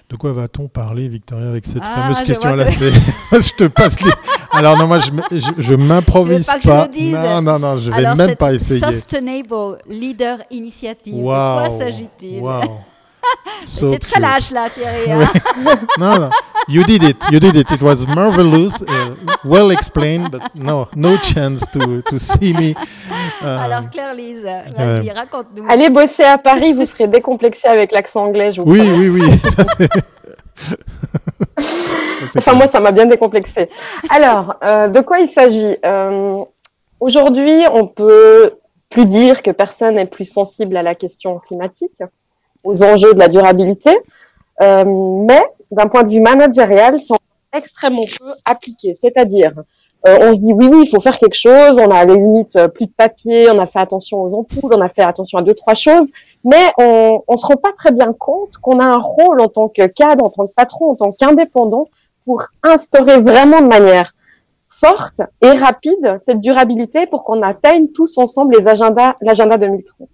De 0.10 0.16
quoi 0.16 0.32
va-t-on 0.32 0.70
parler, 0.70 1.10
Victoria, 1.10 1.50
avec 1.50 1.66
cette 1.66 1.84
ah, 1.84 1.96
fameuse 1.96 2.24
question 2.24 2.52
à 2.52 2.56
la 2.56 2.72
C? 2.72 2.90
Je 3.34 3.56
te 3.56 3.68
passe 3.68 4.00
les. 4.02 4.12
Alors 4.52 4.78
non, 4.78 4.88
moi 4.88 5.00
je, 5.00 5.12
je, 5.58 5.74
m'improvise 5.74 6.48
pas. 6.48 6.60
pas. 6.60 6.90
Je 6.94 7.12
non, 7.14 7.42
non, 7.42 7.60
non, 7.60 7.78
je 7.78 7.92
vais 7.92 8.16
même 8.16 8.36
pas 8.38 8.54
essayer. 8.54 8.82
Sustainable 8.82 9.80
Leader 9.88 10.38
Initiative. 10.52 11.18
De 11.18 11.24
quoi 11.24 11.68
s'agit-il? 11.78 12.42
So 13.66 13.92
T'es 13.92 14.00
très 14.00 14.20
lâche 14.20 14.52
là, 14.52 14.70
Thierry. 14.70 15.12
Hein. 15.12 15.20
non, 16.00 16.20
non. 16.20 16.30
You 16.68 16.84
did 16.84 17.04
it. 17.04 17.18
You 17.32 17.40
did 17.40 17.56
it. 17.56 17.72
It 17.72 17.82
was 17.82 18.06
marvelous, 18.08 18.82
uh, 18.82 19.16
well 19.46 19.72
explained, 19.72 20.32
but 20.32 20.54
no, 20.54 20.90
no 20.96 21.16
chance 21.18 21.66
to, 21.68 22.02
to 22.04 22.20
see 22.20 22.54
me. 22.54 22.76
Uh, 23.42 23.46
Alors, 23.46 23.90
Claire-Lise, 23.90 24.44
vas-y, 24.76 25.12
raconte-nous. 25.12 25.66
Allez 25.70 25.90
bosser 25.90 26.24
à 26.24 26.38
Paris, 26.38 26.74
vous 26.74 26.86
serez 26.86 27.08
décomplexé 27.08 27.68
avec 27.68 27.92
l'accent 27.92 28.26
anglais, 28.26 28.52
je 28.52 28.62
vous 28.62 28.70
Oui, 28.70 28.82
oui, 28.82 29.10
oui, 29.10 29.22
oui. 29.26 29.88
enfin, 32.36 32.54
moi, 32.56 32.68
ça 32.68 32.80
m'a 32.80 32.92
bien 32.92 33.06
décomplexé. 33.06 33.70
Alors, 34.10 34.56
euh, 34.64 34.88
de 34.88 35.00
quoi 35.02 35.20
il 35.20 35.28
s'agit 35.28 35.78
euh, 35.86 36.44
Aujourd'hui, 37.00 37.64
on 37.72 37.88
peut 37.88 38.56
plus 38.90 39.06
dire 39.06 39.44
que 39.44 39.52
personne 39.52 39.96
n'est 39.96 40.06
plus 40.06 40.26
sensible 40.26 40.76
à 40.78 40.84
la 40.84 40.96
question 40.96 41.40
climatique 41.40 42.02
aux 42.64 42.84
enjeux 42.84 43.14
de 43.14 43.20
la 43.20 43.28
durabilité. 43.28 43.92
Euh, 44.62 44.84
mais 44.86 45.44
d'un 45.72 45.88
point 45.88 46.04
de 46.04 46.10
vue 46.10 46.22
managérial, 46.22 47.00
c'est 47.00 47.16
extrêmement 47.54 48.06
peu 48.20 48.34
appliqué. 48.46 48.94
C'est-à-dire, 48.94 49.54
euh, 50.08 50.18
on 50.22 50.34
se 50.34 50.40
dit 50.40 50.54
oui, 50.54 50.70
oui, 50.72 50.84
il 50.86 50.90
faut 50.90 51.00
faire 51.00 51.18
quelque 51.18 51.36
chose. 51.36 51.80
On 51.80 51.92
a 51.92 52.06
les 52.06 52.16
limites, 52.16 52.56
euh, 52.56 52.68
plus 52.68 52.86
de 52.86 52.92
papier, 52.92 53.50
on 53.52 53.60
a 53.60 53.66
fait 53.66 53.80
attention 53.80 54.22
aux 54.22 54.34
ampoules, 54.34 54.74
on 54.74 54.82
a 54.82 54.88
fait 54.88 55.04
attention 55.04 55.38
à 55.38 55.42
deux 55.42 55.54
trois 55.54 55.74
choses, 55.74 56.12
mais 56.44 56.72
on, 56.78 57.22
on 57.28 57.36
se 57.36 57.46
rend 57.46 57.56
pas 57.56 57.74
très 57.78 57.92
bien 57.92 58.14
compte 58.14 58.58
qu'on 58.62 58.80
a 58.80 58.86
un 58.86 59.00
rôle 59.00 59.42
en 59.42 59.48
tant 59.48 59.68
que 59.68 59.86
cadre, 59.88 60.26
en 60.26 60.30
tant 60.30 60.48
que 60.48 60.54
patron, 60.54 60.92
en 60.92 60.96
tant 60.96 61.12
qu'indépendant, 61.12 61.88
pour 62.26 62.44
instaurer 62.64 63.20
vraiment 63.22 63.62
de 63.62 63.68
manière 63.68 64.14
forte 64.68 65.22
et 65.42 65.52
rapide 65.52 66.18
cette 66.20 66.40
durabilité 66.40 67.08
pour 67.08 67.24
qu'on 67.24 67.42
atteigne 67.42 67.88
tous 67.88 68.18
ensemble 68.18 68.56
les 68.58 68.68
agendas, 68.68 69.16
l'agenda 69.22 69.58
2030. 69.58 70.08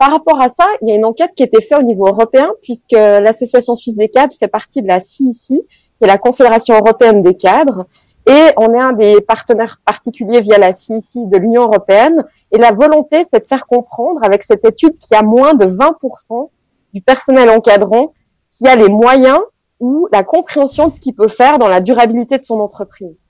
Par 0.00 0.12
rapport 0.12 0.40
à 0.40 0.48
ça, 0.48 0.64
il 0.80 0.88
y 0.88 0.92
a 0.92 0.94
une 0.94 1.04
enquête 1.04 1.32
qui 1.36 1.42
a 1.42 1.46
été 1.46 1.60
faite 1.60 1.78
au 1.78 1.82
niveau 1.82 2.06
européen, 2.06 2.50
puisque 2.62 2.92
l'Association 2.92 3.76
suisse 3.76 3.96
des 3.96 4.08
cadres 4.08 4.34
fait 4.34 4.48
partie 4.48 4.80
de 4.80 4.88
la 4.88 4.98
CIC, 4.98 5.34
qui 5.36 5.62
est 6.00 6.06
la 6.06 6.16
Confédération 6.16 6.74
européenne 6.74 7.22
des 7.22 7.34
cadres, 7.34 7.84
et 8.26 8.46
on 8.56 8.72
est 8.72 8.80
un 8.80 8.92
des 8.92 9.20
partenaires 9.20 9.78
particuliers 9.84 10.40
via 10.40 10.56
la 10.56 10.72
CIC 10.72 11.28
de 11.28 11.36
l'Union 11.36 11.64
européenne. 11.64 12.24
Et 12.50 12.56
la 12.56 12.72
volonté, 12.72 13.24
c'est 13.24 13.40
de 13.40 13.46
faire 13.46 13.66
comprendre 13.66 14.20
avec 14.22 14.42
cette 14.42 14.64
étude 14.64 14.94
qu'il 14.94 15.14
y 15.14 15.16
a 15.16 15.22
moins 15.22 15.52
de 15.52 15.66
20% 15.66 16.48
du 16.94 17.02
personnel 17.02 17.50
encadrant 17.50 18.14
qui 18.50 18.66
a 18.66 18.76
les 18.76 18.88
moyens 18.88 19.40
ou 19.80 20.08
la 20.12 20.22
compréhension 20.22 20.88
de 20.88 20.94
ce 20.94 21.00
qu'il 21.00 21.14
peut 21.14 21.28
faire 21.28 21.58
dans 21.58 21.68
la 21.68 21.82
durabilité 21.82 22.38
de 22.38 22.44
son 22.44 22.58
entreprise. 22.60 23.24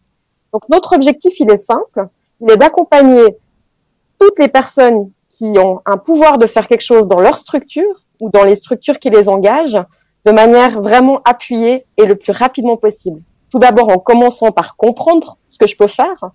Donc 0.52 0.68
notre 0.68 0.94
objectif, 0.94 1.40
il 1.40 1.50
est 1.50 1.56
simple, 1.56 2.06
il 2.40 2.48
est 2.48 2.56
d'accompagner 2.56 3.38
toutes 4.20 4.38
les 4.38 4.48
personnes 4.48 5.10
qui 5.40 5.58
ont 5.58 5.80
un 5.86 5.96
pouvoir 5.96 6.36
de 6.36 6.44
faire 6.44 6.68
quelque 6.68 6.82
chose 6.82 7.08
dans 7.08 7.18
leur 7.18 7.38
structure 7.38 7.94
ou 8.20 8.28
dans 8.28 8.44
les 8.44 8.54
structures 8.54 8.98
qui 8.98 9.08
les 9.08 9.26
engagent 9.26 9.82
de 10.26 10.32
manière 10.32 10.82
vraiment 10.82 11.22
appuyée 11.24 11.86
et 11.96 12.04
le 12.04 12.14
plus 12.14 12.32
rapidement 12.32 12.76
possible. 12.76 13.22
Tout 13.50 13.58
d'abord 13.58 13.88
en 13.88 13.96
commençant 13.96 14.52
par 14.52 14.76
comprendre 14.76 15.38
ce 15.48 15.56
que 15.56 15.66
je 15.66 15.78
peux 15.78 15.88
faire 15.88 16.32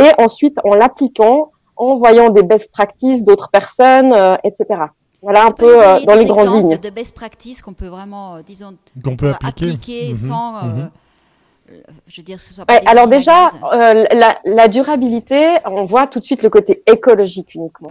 et 0.00 0.08
ensuite 0.18 0.58
en 0.62 0.76
l'appliquant, 0.76 1.50
en 1.74 1.96
voyant 1.96 2.30
des 2.30 2.44
best 2.44 2.70
practices 2.70 3.24
d'autres 3.24 3.50
personnes, 3.50 4.12
euh, 4.12 4.36
etc. 4.44 4.66
Voilà 5.20 5.44
un 5.46 5.50
peu 5.50 5.84
euh, 5.84 5.98
dans 6.06 6.14
les 6.14 6.24
grandes 6.24 6.54
lignes. 6.54 6.78
De 6.78 6.90
best 6.90 7.16
practices 7.16 7.60
qu'on 7.60 7.72
peut 7.72 7.88
vraiment, 7.88 8.36
euh, 8.36 8.42
disons, 8.46 8.76
qu'on 9.02 9.16
peut 9.16 9.34
appliquer, 9.42 10.10
mhm. 10.10 10.16
sans 10.16 10.62
mhm. 10.62 10.90
je 12.06 12.20
veux 12.20 12.22
dire, 12.22 12.40
ce 12.40 12.54
soit 12.54 12.66
pas 12.66 12.80
alors 12.86 13.08
déjà, 13.08 13.48
la, 13.72 14.38
la, 14.44 14.68
durabilité, 14.68 15.56
on 15.64 15.84
voit 15.84 16.06
tout 16.06 16.20
de 16.20 16.24
suite 16.24 16.44
le 16.44 16.50
côté 16.50 16.84
écologique 16.86 17.56
uniquement. 17.56 17.90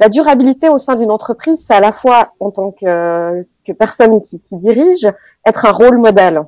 La 0.00 0.08
durabilité 0.08 0.70
au 0.70 0.78
sein 0.78 0.96
d'une 0.96 1.10
entreprise, 1.10 1.62
c'est 1.62 1.74
à 1.74 1.80
la 1.80 1.92
fois 1.92 2.32
en 2.40 2.50
tant 2.50 2.70
que, 2.70 3.46
que 3.66 3.72
personne 3.72 4.22
qui, 4.22 4.40
qui, 4.40 4.56
dirige, 4.56 5.06
être 5.46 5.66
un 5.66 5.72
rôle 5.72 5.98
modèle. 5.98 6.40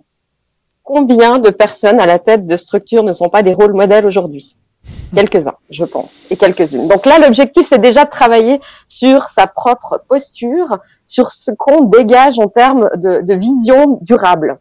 Combien 0.82 1.38
de 1.38 1.50
personnes 1.50 2.00
à 2.00 2.06
la 2.06 2.18
tête 2.18 2.46
de 2.46 2.56
structures 2.56 3.02
ne 3.02 3.12
sont 3.12 3.28
pas 3.28 3.42
des 3.42 3.52
rôles 3.52 3.74
modèles 3.74 4.06
aujourd'hui? 4.06 4.56
Quelques-uns, 5.14 5.56
je 5.68 5.84
pense, 5.84 6.26
et 6.30 6.36
quelques-unes. 6.36 6.88
Donc 6.88 7.04
là, 7.04 7.18
l'objectif, 7.18 7.66
c'est 7.68 7.78
déjà 7.78 8.06
de 8.06 8.10
travailler 8.10 8.58
sur 8.88 9.24
sa 9.24 9.46
propre 9.46 10.02
posture, 10.08 10.78
sur 11.06 11.30
ce 11.30 11.50
qu'on 11.50 11.82
dégage 11.82 12.38
en 12.38 12.48
termes 12.48 12.88
de, 12.96 13.20
de 13.20 13.34
vision 13.34 13.98
durable. 14.00 14.60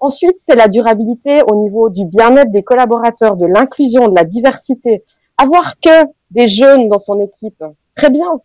Ensuite, 0.00 0.36
c'est 0.38 0.56
la 0.56 0.66
durabilité 0.66 1.42
au 1.48 1.62
niveau 1.62 1.90
du 1.90 2.04
bien-être 2.04 2.50
des 2.50 2.64
collaborateurs, 2.64 3.36
de 3.36 3.46
l'inclusion, 3.46 4.08
de 4.08 4.16
la 4.16 4.24
diversité. 4.24 5.04
Avoir 5.38 5.78
que 5.78 6.06
des 6.32 6.48
jeunes 6.48 6.88
dans 6.88 6.98
son 6.98 7.20
équipe, 7.20 7.62
Très 7.96 8.10
bien. 8.10 8.40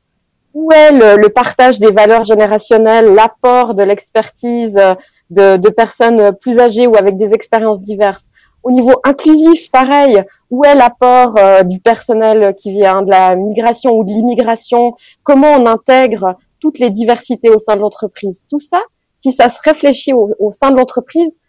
Où 0.53 0.71
est 0.71 0.91
le, 0.91 1.27
partage 1.27 1.79
des 1.79 1.91
valeurs 1.91 2.23
générationnelles, 2.23 3.13
l'apport 3.13 3.75
de 3.75 3.83
l'expertise 3.83 4.77
euh, 4.77 4.95
de, 5.29 5.69
personnes 5.69 6.33
plus 6.35 6.59
âgées 6.59 6.87
ou 6.87 6.95
avec 6.95 7.17
des 7.17 7.33
expériences 7.33 7.81
diverses? 7.81 8.31
Au 8.63 8.71
niveau 8.71 8.93
inclusif, 9.03 9.69
pareil. 9.69 10.23
Où 10.51 10.63
est 10.63 10.75
l'apport 10.75 11.35
euh, 11.37 11.63
du 11.63 11.79
personnel 11.79 12.55
qui 12.55 12.71
vient 12.71 13.01
de 13.01 13.09
la 13.09 13.35
migration 13.35 13.91
ou 13.91 14.03
de 14.05 14.11
l'immigration? 14.11 14.95
Comment 15.23 15.51
on 15.53 15.65
intègre 15.65 16.35
toutes 16.59 16.79
les 16.79 16.89
diversités 16.89 17.49
au 17.49 17.57
sein 17.57 17.75
de 17.75 17.81
l'entreprise? 17.81 18.47
Tout 18.49 18.59
ça, 18.59 18.81
si 19.17 19.33
ça 19.33 19.49
se 19.49 19.59
réfléchit 19.63 20.13
au 20.13 20.51
sein 20.51 20.71
de 20.71 20.77
l'entreprise, 20.77 21.39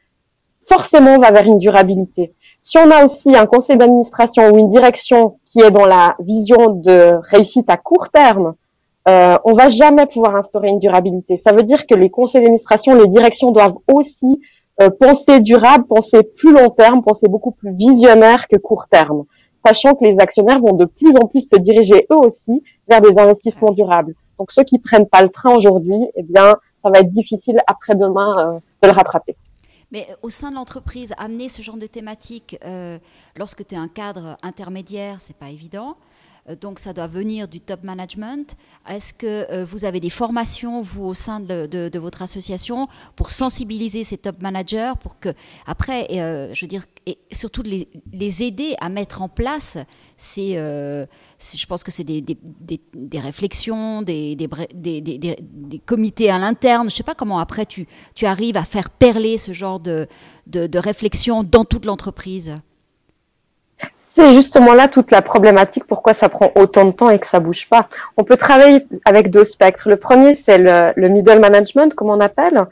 forcément 0.66 1.16
on 1.16 1.18
va 1.18 1.30
vers 1.30 1.46
une 1.46 1.58
durabilité. 1.58 2.34
Si 2.60 2.78
on 2.78 2.90
a 2.90 3.04
aussi 3.04 3.34
un 3.36 3.46
conseil 3.46 3.76
d'administration 3.76 4.50
ou 4.50 4.58
une 4.58 4.68
direction 4.68 5.38
qui 5.44 5.60
est 5.60 5.70
dans 5.70 5.86
la 5.86 6.14
vision 6.20 6.70
de 6.70 7.18
réussite 7.30 7.68
à 7.68 7.76
court 7.76 8.08
terme, 8.10 8.54
euh, 9.08 9.36
on 9.44 9.52
va 9.52 9.68
jamais 9.68 10.06
pouvoir 10.06 10.36
instaurer 10.36 10.68
une 10.68 10.78
durabilité. 10.78 11.36
Ça 11.36 11.50
veut 11.50 11.64
dire 11.64 11.86
que 11.86 11.94
les 11.94 12.08
conseils 12.08 12.42
d'administration, 12.42 12.94
les 12.94 13.08
directions 13.08 13.50
doivent 13.50 13.78
aussi 13.92 14.40
euh, 14.80 14.90
penser 14.90 15.40
durable, 15.40 15.86
penser 15.88 16.22
plus 16.22 16.52
long 16.52 16.70
terme, 16.70 17.02
penser 17.02 17.28
beaucoup 17.28 17.50
plus 17.50 17.72
visionnaire 17.72 18.46
que 18.46 18.56
court 18.56 18.86
terme, 18.88 19.24
sachant 19.58 19.94
que 19.94 20.04
les 20.04 20.20
actionnaires 20.20 20.60
vont 20.60 20.74
de 20.74 20.84
plus 20.84 21.16
en 21.16 21.26
plus 21.26 21.48
se 21.48 21.56
diriger 21.56 22.06
eux 22.12 22.16
aussi 22.16 22.62
vers 22.88 23.00
des 23.00 23.18
investissements 23.18 23.72
durables. 23.72 24.14
Donc 24.38 24.50
ceux 24.50 24.64
qui 24.64 24.78
prennent 24.78 25.08
pas 25.08 25.22
le 25.22 25.28
train 25.28 25.54
aujourd'hui, 25.54 25.98
eh 26.14 26.22
bien, 26.22 26.54
ça 26.78 26.90
va 26.90 27.00
être 27.00 27.10
difficile 27.10 27.60
après-demain 27.66 28.34
euh, 28.38 28.58
de 28.82 28.88
le 28.88 28.92
rattraper. 28.92 29.36
Mais 29.92 30.08
au 30.22 30.30
sein 30.30 30.50
de 30.50 30.56
l'entreprise, 30.56 31.14
amener 31.18 31.48
ce 31.48 31.62
genre 31.62 31.76
de 31.76 31.86
thématique, 31.86 32.56
euh, 32.64 32.98
lorsque 33.36 33.66
tu 33.66 33.74
es 33.74 33.78
un 33.78 33.88
cadre 33.88 34.38
intermédiaire, 34.42 35.20
c'est 35.20 35.36
pas 35.36 35.50
évident. 35.50 35.96
Euh, 36.48 36.56
donc 36.56 36.78
ça 36.78 36.92
doit 36.92 37.06
venir 37.06 37.48
du 37.48 37.60
top 37.60 37.82
management. 37.84 38.56
Est-ce 38.88 39.14
que 39.14 39.50
euh, 39.50 39.64
vous 39.64 39.84
avez 39.84 40.00
des 40.00 40.10
formations, 40.10 40.80
vous, 40.80 41.04
au 41.04 41.14
sein 41.14 41.40
de, 41.40 41.98
votre 41.98 42.22
association, 42.22 42.88
pour 43.16 43.30
sensibiliser 43.30 44.04
ces 44.04 44.18
top 44.18 44.40
managers, 44.40 44.92
pour 45.00 45.18
que, 45.18 45.28
après, 45.66 46.06
euh, 46.12 46.52
je 46.54 46.60
veux 46.62 46.68
dire, 46.68 46.84
et 47.06 47.18
surtout 47.32 47.62
les, 47.62 47.88
aider 48.42 48.74
à 48.80 48.88
mettre 48.88 49.22
en 49.22 49.28
place 49.28 49.76
ces, 50.16 50.54
je 50.54 51.66
pense 51.66 51.84
que 51.84 51.90
c'est 51.90 52.04
des, 52.04 52.20
des, 52.22 52.36
des, 52.94 53.18
réflexions, 53.18 54.02
des, 54.02 54.36
des, 54.36 54.48
comités 55.84 56.30
à 56.30 56.38
l'interne, 56.38 56.82
je 56.88 56.94
ne 56.94 56.96
sais 56.96 57.02
pas 57.02 57.14
comment 57.14 57.38
après 57.38 57.66
tu, 57.66 57.86
tu 58.14 58.24
arrives 58.24 58.56
à 58.56 58.64
faire 58.64 58.88
perler 58.88 59.36
ce 59.36 59.52
genre 59.52 59.80
de, 59.80 60.08
de 60.46 60.78
réflexion 60.78 61.42
dans 61.42 61.64
toute 61.64 61.84
l'entreprise. 61.84 62.56
C'est 63.98 64.32
justement 64.32 64.74
là 64.74 64.88
toute 64.88 65.10
la 65.10 65.22
problématique, 65.22 65.84
pourquoi 65.86 66.12
ça 66.12 66.28
prend 66.28 66.50
autant 66.56 66.84
de 66.84 66.90
temps 66.90 67.08
et 67.08 67.18
que 67.18 67.26
ça 67.26 67.40
bouge 67.40 67.68
pas. 67.68 67.88
On 68.16 68.24
peut 68.24 68.36
travailler 68.36 68.86
avec 69.04 69.30
deux 69.30 69.44
spectres. 69.44 69.88
Le 69.88 69.96
premier, 69.96 70.34
c'est 70.34 70.58
le, 70.58 71.08
middle 71.08 71.40
management, 71.40 71.94
comme 71.94 72.10
on 72.10 72.20
appelle, 72.20 72.62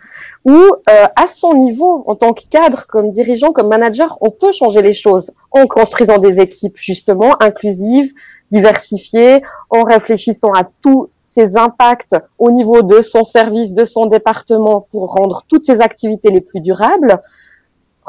où 0.45 0.53
euh, 0.53 1.07
à 1.17 1.27
son 1.27 1.55
niveau, 1.55 2.05
en 2.07 2.15
tant 2.15 2.33
que 2.33 2.43
cadre, 2.51 2.87
comme 2.87 3.11
dirigeant, 3.11 3.53
comme 3.53 3.69
manager, 3.69 4.19
on 4.21 4.31
peut 4.31 4.53
changer 4.53 4.83
les 4.83 4.93
choses 4.93 5.33
en 5.53 5.67
construisant 5.67 6.19
des 6.19 6.41
équipes 6.41 6.77
justement 6.77 7.41
inclusives, 7.41 8.13
diversifiées, 8.51 9.43
en 9.71 9.85
réfléchissant 9.85 10.53
à 10.53 10.65
tous 10.83 11.09
ces 11.23 11.57
impacts 11.57 12.17
au 12.39 12.51
niveau 12.51 12.83
de 12.83 13.01
son 13.01 13.25
service, 13.25 13.73
de 13.73 13.85
son 13.85 14.07
département, 14.07 14.87
pour 14.91 15.13
rendre 15.13 15.45
toutes 15.49 15.65
ses 15.65 15.81
activités 15.81 16.31
les 16.31 16.41
plus 16.41 16.61
durables 16.61 17.21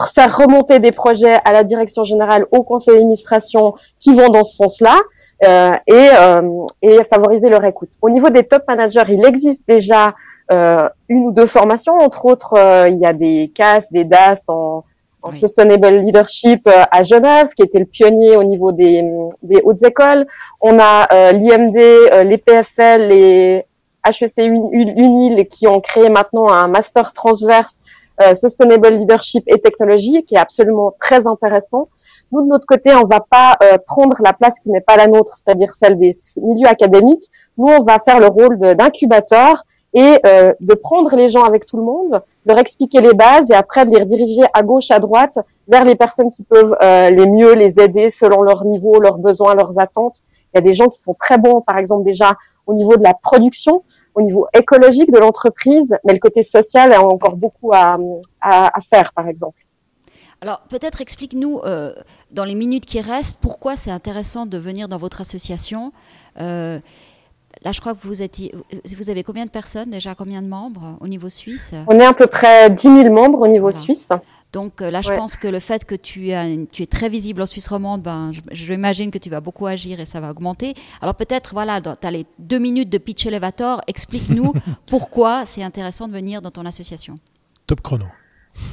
faire 0.10 0.36
remonter 0.38 0.80
des 0.80 0.92
projets 0.92 1.40
à 1.46 1.52
la 1.52 1.64
direction 1.64 2.04
générale, 2.04 2.46
au 2.52 2.64
conseil 2.64 2.96
d'administration 2.96 3.76
qui 4.00 4.14
vont 4.14 4.30
dans 4.30 4.44
ce 4.44 4.56
sens-là 4.58 4.98
euh, 5.44 5.72
et, 5.88 6.10
euh, 6.20 6.66
et, 6.82 7.04
favoriser 7.04 7.50
leur 7.50 7.64
écoute. 7.66 7.92
Au 8.02 8.10
niveau 8.10 8.30
des 8.30 8.44
top 8.44 8.64
managers, 8.68 9.04
il 9.10 9.26
existe 9.26 9.68
déjà 9.68 10.14
euh, 10.52 10.88
une 11.10 11.28
ou 11.28 11.32
deux 11.32 11.46
formations, 11.46 11.98
entre 11.98 12.26
autres, 12.26 12.56
euh, 12.58 12.90
il 12.90 13.00
y 13.00 13.06
a 13.06 13.14
des 13.14 13.52
CAS, 13.56 13.88
des 13.92 14.04
DAS 14.04 14.50
en, 14.50 14.84
en 15.22 15.32
Sustainable 15.32 16.00
Leadership 16.00 16.68
euh, 16.68 16.84
à 16.92 17.04
Genève, 17.04 17.50
qui 17.56 17.64
était 17.64 17.80
le 17.80 17.86
pionnier 17.86 18.36
au 18.36 18.44
niveau 18.44 18.72
des, 18.72 19.04
des 19.44 19.62
hautes 19.64 19.84
écoles. 19.84 20.28
On 20.60 20.78
a 20.80 21.32
l'IMD, 21.32 21.76
les 22.26 22.38
PFL, 22.38 23.08
les 23.08 23.66
HEC 24.06 24.38
UNIL 24.38 25.48
qui 25.48 25.68
ont 25.68 25.80
créé 25.80 26.10
maintenant 26.10 26.50
un 26.50 26.68
master 26.68 27.14
transverse 27.14 27.78
euh, 27.78 27.81
Sustainable 28.36 28.90
Leadership 28.90 29.44
et 29.48 29.60
technologie, 29.60 30.24
qui 30.24 30.36
est 30.36 30.40
absolument 30.40 30.94
très 31.00 31.26
intéressant. 31.26 31.88
Nous, 32.32 32.42
de 32.42 32.48
notre 32.48 32.66
côté, 32.66 32.94
on 32.94 33.04
va 33.04 33.20
pas 33.20 33.58
euh, 33.62 33.78
prendre 33.86 34.16
la 34.24 34.32
place 34.32 34.60
qui 34.60 34.70
n'est 34.70 34.82
pas 34.82 34.96
la 34.96 35.08
nôtre, 35.08 35.36
c'est-à-dire 35.36 35.72
celle 35.72 35.98
des 35.98 36.12
milieux 36.42 36.68
académiques. 36.68 37.26
Nous, 37.58 37.68
on 37.68 37.84
va 37.84 38.00
faire 38.00 38.20
le 38.20 38.28
rôle 38.28 38.58
d'incubateur 38.58 39.64
et 39.94 40.20
euh, 40.26 40.54
de 40.62 40.74
prendre 40.74 41.14
les 41.18 41.28
gens 41.28 41.44
avec 41.44 41.66
tout 41.66 41.76
le 41.76 41.84
monde, 41.84 42.22
leur 42.46 42.58
expliquer 42.58 43.02
les 43.02 43.14
bases 43.14 43.52
et 43.52 43.54
après 43.54 43.86
de 43.86 43.92
les 43.92 44.00
rediriger 44.00 44.44
à 44.54 44.64
gauche, 44.64 44.90
à 44.90 45.00
droite 45.00 45.40
vers 45.68 45.84
les 45.84 45.96
personnes 45.96 46.32
qui 46.32 46.44
peuvent 46.44 46.76
les 46.82 47.28
mieux 47.28 47.54
les 47.54 47.80
aider 47.80 48.10
selon 48.10 48.42
leur 48.42 48.64
niveau, 48.66 49.00
leurs 49.02 49.18
besoins, 49.18 49.54
leurs 49.54 49.80
attentes. 49.80 50.24
Il 50.54 50.58
y 50.58 50.60
a 50.60 50.62
des 50.62 50.74
gens 50.74 50.88
qui 50.88 51.00
sont 51.00 51.14
très 51.14 51.38
bons, 51.38 51.62
par 51.62 51.78
exemple 51.78 52.04
déjà 52.04 52.34
au 52.68 52.74
niveau 52.74 52.96
de 52.96 53.04
la 53.04 53.14
production, 53.14 53.84
au 54.16 54.22
niveau 54.22 54.48
écologique 54.54 55.12
de 55.12 55.18
l'entreprise, 55.18 55.96
mais 56.06 56.14
le 56.14 56.20
côté 56.20 56.44
social 56.44 56.94
a 56.94 57.02
encore 57.02 57.36
beaucoup 57.36 57.74
à, 57.74 57.98
faire, 58.82 59.14
par 59.14 59.28
exemple. 59.28 59.66
Alors 60.42 60.62
peut-être 60.70 61.02
explique-nous, 61.02 61.60
euh, 61.66 61.94
dans 62.32 62.46
les 62.46 62.56
minutes 62.56 62.86
qui 62.86 63.00
restent, 63.00 63.40
pourquoi 63.40 63.76
c'est 63.76 63.92
intéressant 63.92 64.48
de 64.48 64.58
venir 64.58 64.88
dans 64.88 64.98
votre 64.98 65.22
association. 65.22 65.92
Euh, 66.40 66.80
là, 67.64 67.72
je 67.72 67.80
crois 67.80 67.94
que 67.94 68.00
vous, 68.08 68.24
êtes, 68.24 68.40
vous 68.98 69.10
avez 69.12 69.24
combien 69.24 69.46
de 69.46 69.52
personnes 69.52 69.92
déjà, 69.92 70.16
combien 70.16 70.42
de 70.42 70.48
membres 70.48 70.98
au 71.00 71.08
niveau 71.08 71.30
suisse? 71.30 71.76
On 71.88 72.00
est 72.00 72.06
à 72.06 72.14
peu 72.14 72.26
près 72.26 72.72
10 72.72 72.82
000 72.82 73.14
membres 73.14 73.42
au 73.42 73.48
niveau 73.48 73.72
suisse. 73.72 74.12
Donc 74.54 74.82
euh, 74.82 74.92
là, 74.92 75.02
je 75.02 75.12
pense 75.12 75.38
que 75.38 75.48
le 75.48 75.60
fait 75.60 75.86
que 75.86 75.96
tu, 75.96 76.32
tu 76.72 76.84
es 76.84 76.86
très 76.86 77.10
visible 77.10 77.42
en 77.42 77.46
Suisse 77.46 77.68
romande, 77.68 78.02
ben, 78.02 78.32
je, 78.52 78.72
m'imagine 78.72 79.10
que 79.10 79.18
tu 79.18 79.30
vas 79.30 79.40
beaucoup 79.40 79.66
agir 79.66 80.00
et 80.00 80.06
ça 80.06 80.20
va 80.20 80.32
augmenter. 80.32 80.74
Alors 81.02 81.16
peut-être, 81.16 81.54
voilà, 81.54 81.80
tu 81.82 81.90
as 81.90 82.12
les 82.12 82.26
deux 82.40 82.60
minutes 82.60 82.90
de 82.90 82.98
pitch 82.98 83.26
elevator. 83.26 83.82
Explique-nous 83.88 84.54
pourquoi 84.88 85.46
c'est 85.46 85.64
intéressant 85.64 86.08
de 86.08 86.14
venir 86.14 86.42
dans 86.42 86.52
ton 86.52 86.66
association. 86.66 87.16
Top 87.66 87.82
chrono. 87.82 88.06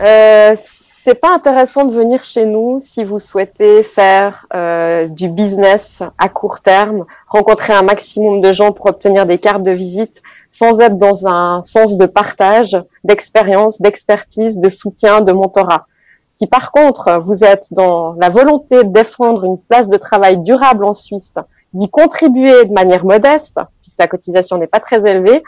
Euh, 0.02 0.56
c'est 0.56 1.14
pas 1.14 1.32
intéressant 1.32 1.84
de 1.84 1.92
venir 1.92 2.24
chez 2.24 2.44
nous 2.44 2.78
si 2.80 3.04
vous 3.04 3.20
souhaitez 3.20 3.82
faire 3.82 4.46
euh, 4.54 5.06
du 5.06 5.28
business 5.28 6.02
à 6.18 6.28
court 6.28 6.60
terme, 6.60 7.06
rencontrer 7.28 7.72
un 7.72 7.82
maximum 7.82 8.40
de 8.40 8.50
gens 8.50 8.72
pour 8.72 8.86
obtenir 8.86 9.24
des 9.24 9.38
cartes 9.38 9.62
de 9.62 9.70
visite 9.70 10.22
sans 10.50 10.80
être 10.80 10.96
dans 10.96 11.26
un 11.26 11.62
sens 11.62 11.96
de 11.96 12.06
partage, 12.06 12.76
d'expérience, 13.04 13.80
d'expertise, 13.80 14.58
de 14.58 14.68
soutien, 14.68 15.20
de 15.20 15.32
mentorat. 15.32 15.86
Si 16.32 16.46
par 16.46 16.70
contre 16.72 17.18
vous 17.20 17.44
êtes 17.44 17.72
dans 17.72 18.12
la 18.14 18.28
volonté 18.28 18.84
de 18.84 18.92
défendre 18.92 19.44
une 19.44 19.58
place 19.58 19.88
de 19.88 19.96
travail 19.96 20.38
durable 20.42 20.84
en 20.84 20.94
Suisse, 20.94 21.36
d'y 21.74 21.88
contribuer 21.88 22.64
de 22.64 22.72
manière 22.72 23.04
modeste, 23.04 23.58
puisque 23.82 23.98
la 23.98 24.06
cotisation 24.06 24.56
n'est 24.56 24.66
pas 24.66 24.80
très 24.80 25.06
élevée, 25.08 25.42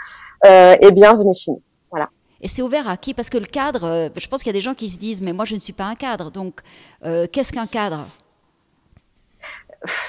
euh, 0.47 0.77
eh 0.81 0.91
bien 0.91 1.15
venez 1.15 1.35
chez 1.35 1.53
nous. 1.53 1.63
Voilà. 1.91 2.09
Et 2.41 2.49
c'est 2.49 2.63
ouvert 2.63 2.89
à 2.89 2.97
qui? 2.97 3.15
Parce 3.15 3.31
que 3.31 3.39
le 3.39 3.47
cadre, 3.47 3.85
euh, 3.85 4.09
je 4.17 4.27
pense 4.27 4.43
qu'il 4.43 4.49
y 4.49 4.57
a 4.57 4.59
des 4.59 4.63
gens 4.63 4.75
qui 4.75 4.89
se 4.89 4.99
disent, 4.99 5.21
mais 5.21 5.33
moi 5.33 5.45
je 5.45 5.55
ne 5.55 5.61
suis 5.61 5.73
pas 5.73 5.85
un 5.85 5.95
cadre. 5.95 6.31
Donc, 6.31 6.61
euh, 7.05 7.27
qu'est-ce 7.31 7.53
qu'un 7.53 7.67
cadre? 7.67 8.07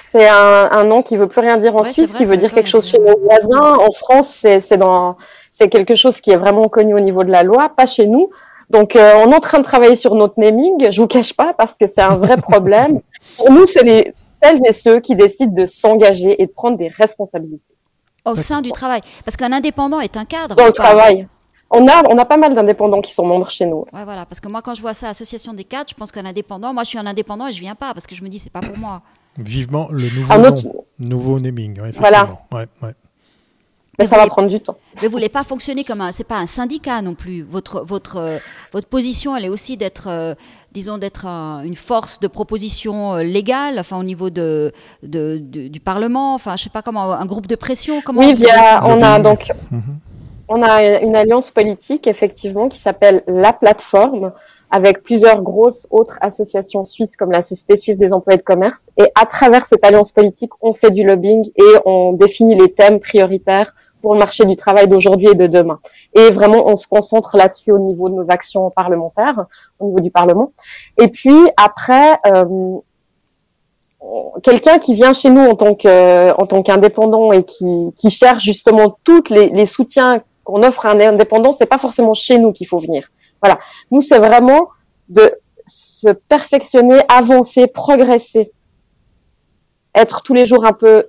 C'est 0.06 0.28
un, 0.28 0.70
un, 0.72 0.84
nom 0.84 1.02
qui 1.02 1.16
veut 1.18 1.28
plus 1.28 1.42
rien 1.42 1.58
dire 1.58 1.76
en 1.76 1.84
Suisse, 1.84 2.14
qui 2.14 2.26
veut 2.26 2.38
dire 2.38 2.54
quelque 2.54 2.70
chose 2.70 2.88
chez 2.88 3.00
nos 3.00 3.18
voisins. 3.18 3.78
En 3.78 3.92
France, 3.92 4.46
c'est 4.60 4.78
dans 4.78 5.18
c'est 5.52 5.70
quelque 5.70 5.96
chose 5.96 6.22
qui 6.22 6.32
est 6.32 6.38
vraiment 6.38 6.68
connu 6.70 6.96
au 6.96 7.00
niveau 7.00 7.24
de 7.24 7.32
la 7.32 7.44
loi, 7.44 7.70
pas 7.70 7.86
chez 7.86 8.08
nous. 8.08 8.30
Donc, 8.70 8.96
euh, 8.96 9.14
on 9.26 9.32
est 9.32 9.36
en 9.36 9.40
train 9.42 9.60
de 9.60 9.64
travailler 9.64 9.96
sur 9.96 10.16
notre 10.16 10.40
naming. 10.40 10.90
Je 10.92 11.02
vous 11.02 11.08
cache 11.08 11.34
pas 11.34 11.54
parce 11.54 11.78
que 11.78 11.88
c'est 11.88 12.02
un 12.02 12.16
vrai 12.16 12.38
problème. 12.38 13.02
Pour 13.38 13.52
nous, 13.52 13.66
c'est 13.66 13.84
les 13.84 14.14
celles 14.42 14.66
et 14.66 14.72
ceux 14.72 15.00
qui 15.00 15.16
décident 15.16 15.54
de 15.54 15.66
s'engager 15.66 16.42
et 16.42 16.48
de 16.48 16.52
prendre 16.52 16.78
des 16.78 16.88
responsabilités. 16.88 17.76
Au 18.26 18.36
sein 18.36 18.62
du 18.62 18.72
travail, 18.72 19.02
parce 19.26 19.36
qu'un 19.36 19.52
indépendant 19.52 20.00
est 20.00 20.16
un 20.16 20.26
cadre. 20.26 20.56
Dans 20.56 20.66
le 20.66 20.74
travail. 20.74 21.28
On 21.74 21.88
a, 21.88 22.04
on 22.10 22.18
a 22.18 22.26
pas 22.26 22.38
mal 22.38 22.54
d'indépendants 22.54 23.02
qui 23.02 23.14
sont 23.14 23.26
membres 23.26 23.50
chez 23.50 23.66
nous. 23.66 23.86
Ouais, 23.94 24.04
voilà, 24.04 24.26
parce 24.26 24.42
que 24.42 24.50
moi, 24.50 24.62
quand 24.62 24.76
je 24.76 24.82
vois 24.82 24.94
ça, 24.94 25.10
association 25.10 25.54
des 25.54 25.64
cadres, 25.64 25.90
je 25.90 25.96
pense 25.96 26.12
qu'un 26.12 26.26
indépendant, 26.26 26.74
moi, 26.74 26.84
je 26.84 26.90
suis 26.90 26.98
un 26.98 27.06
indépendant 27.06 27.48
et 27.48 27.54
je 27.54 27.62
viens 27.62 27.76
pas 27.76 27.94
parce 27.94 28.08
que 28.08 28.14
je 28.14 28.24
me 28.24 28.30
dis, 28.30 28.40
c'est 28.40 28.52
pas 28.52 28.60
pour 28.60 28.78
moi. 28.78 29.02
Vivement 29.38 29.88
le 29.92 30.10
nouveau, 30.10 30.38
nom, 30.38 30.84
nouveau 31.00 31.40
naming. 31.40 31.80
Voilà. 31.98 32.28
Mais 34.00 34.08
ça 34.08 34.18
va 34.18 34.26
prendre 34.28 34.48
du 34.48 34.60
temps. 34.60 34.78
Mais 34.96 35.08
vous 35.08 35.12
voulez 35.12 35.30
pas 35.30 35.44
fonctionner 35.44 35.84
comme 35.84 36.02
un, 36.02 36.12
c'est 36.12 36.24
pas 36.24 36.38
un 36.38 36.48
syndicat 36.48 37.02
non 37.02 37.14
plus. 37.14 37.44
Votre 37.44 37.84
votre 37.86 38.18
euh, 38.18 38.38
votre 38.72 38.88
position, 38.88 39.36
elle 39.36 39.46
est 39.46 39.50
aussi 39.50 39.78
d'être, 39.78 40.08
euh, 40.08 40.34
disons, 40.72 40.98
d'être 40.98 41.26
une 41.28 41.76
force 41.76 42.20
de 42.20 42.28
proposition 42.28 43.16
euh, 43.16 43.24
légale, 43.24 43.80
enfin 43.80 44.00
au 44.00 44.04
niveau 44.04 44.30
de, 44.30 44.72
de, 45.04 45.38
du 45.38 45.80
Parlement, 45.80 46.34
enfin 46.34 46.56
je 46.58 46.64
sais 46.64 46.70
pas 46.70 46.82
comment, 46.82 47.12
un 47.12 47.26
groupe 47.26 47.48
de 47.48 47.56
pression. 47.56 48.02
Comment 48.02 48.22
oui, 48.22 48.34
via, 48.34 48.80
on 48.84 49.04
a 49.04 49.20
donc, 49.20 49.52
mhm. 49.70 49.82
on 50.48 50.64
a 50.64 50.84
une 51.02 51.16
alliance 51.16 51.52
politique 51.52 52.08
effectivement 52.08 52.70
qui 52.70 52.80
s'appelle 52.80 53.24
la 53.28 53.54
plateforme 53.54 54.32
avec 54.72 55.04
plusieurs 55.04 55.42
grosses 55.42 55.88
autres 55.92 56.18
associations 56.22 56.86
suisses 56.86 57.18
comme 57.18 57.32
la 57.32 57.42
Société 57.42 57.76
suisse 57.76 57.98
des 57.98 58.14
employés 58.14 58.38
de 58.38 58.44
commerce. 58.44 58.92
Et 58.98 59.12
à 59.20 59.26
travers 59.26 59.66
cette 59.66 59.86
alliance 59.86 60.12
politique, 60.12 60.52
on 60.62 60.74
fait 60.74 60.92
du 60.92 61.04
lobbying 61.04 61.52
et 61.56 61.78
on 61.86 62.14
définit 62.14 62.56
les 62.56 62.72
thèmes 62.72 63.00
prioritaires 63.00 63.76
pour 64.02 64.14
le 64.14 64.20
marché 64.20 64.46
du 64.46 64.56
travail 64.56 64.88
d'aujourd'hui 64.88 65.30
et 65.30 65.36
de 65.36 65.46
demain. 65.46 65.80
Et 66.16 66.32
vraiment, 66.32 66.66
on 66.68 66.76
se 66.76 66.88
concentre 66.88 67.38
là-dessus 67.38 67.72
au 67.72 67.80
niveau 67.80 68.10
de 68.10 68.16
nos 68.16 68.32
actions 68.32 68.72
parlementaires, 68.72 69.46
au 69.80 69.88
niveau 69.88 70.00
du 70.00 70.10
Parlement. 70.10 70.54
Et 70.98 71.10
puis 71.10 71.38
après, 71.58 72.18
euh, 72.28 72.78
quelqu'un 74.42 74.80
qui 74.80 74.96
vient 74.96 75.14
chez 75.14 75.30
nous 75.30 75.42
en 75.42 75.56
tant 75.56 75.76
que 75.76 76.46
tant 76.46 76.64
qu'indépendant 76.64 77.32
et 77.32 77.44
qui, 77.44 77.94
qui 77.98 78.10
cherche 78.10 78.44
justement 78.44 78.98
toutes 79.04 79.30
les, 79.30 79.50
les 79.50 79.66
soutiens 79.66 80.22
qu'on 80.44 80.64
offre 80.64 80.86
à 80.88 80.92
un 80.92 81.00
indépendant, 81.00 81.52
c'est 81.52 81.68
pas 81.68 81.78
forcément 81.78 82.14
chez 82.14 82.40
nous 82.40 82.52
qu'il 82.52 82.68
faut 82.68 82.80
venir. 82.80 83.12
Voilà. 83.42 83.60
Nous, 83.92 84.02
c'est 84.02 84.20
vraiment 84.20 84.70
de 85.10 85.32
se 85.66 86.10
perfectionner, 86.10 87.00
avancer, 87.08 87.68
progresser, 87.68 88.52
être 89.96 90.22
tous 90.24 90.34
les 90.34 90.46
jours 90.46 90.66
un 90.66 90.74
peu 90.74 91.08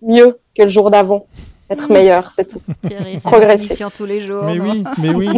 mieux 0.00 0.38
que 0.56 0.62
le 0.62 0.68
jour 0.68 0.90
d'avant. 0.90 1.26
être 1.70 1.90
meilleur, 1.90 2.30
c'est 2.32 2.46
tout. 2.46 2.60
Thierry, 2.82 3.18
c'est 3.18 3.90
tous 3.90 4.04
les 4.04 4.20
jours. 4.20 4.44
Mais 4.44 4.60
oui, 4.60 4.84
mais 4.98 5.14
oui, 5.14 5.28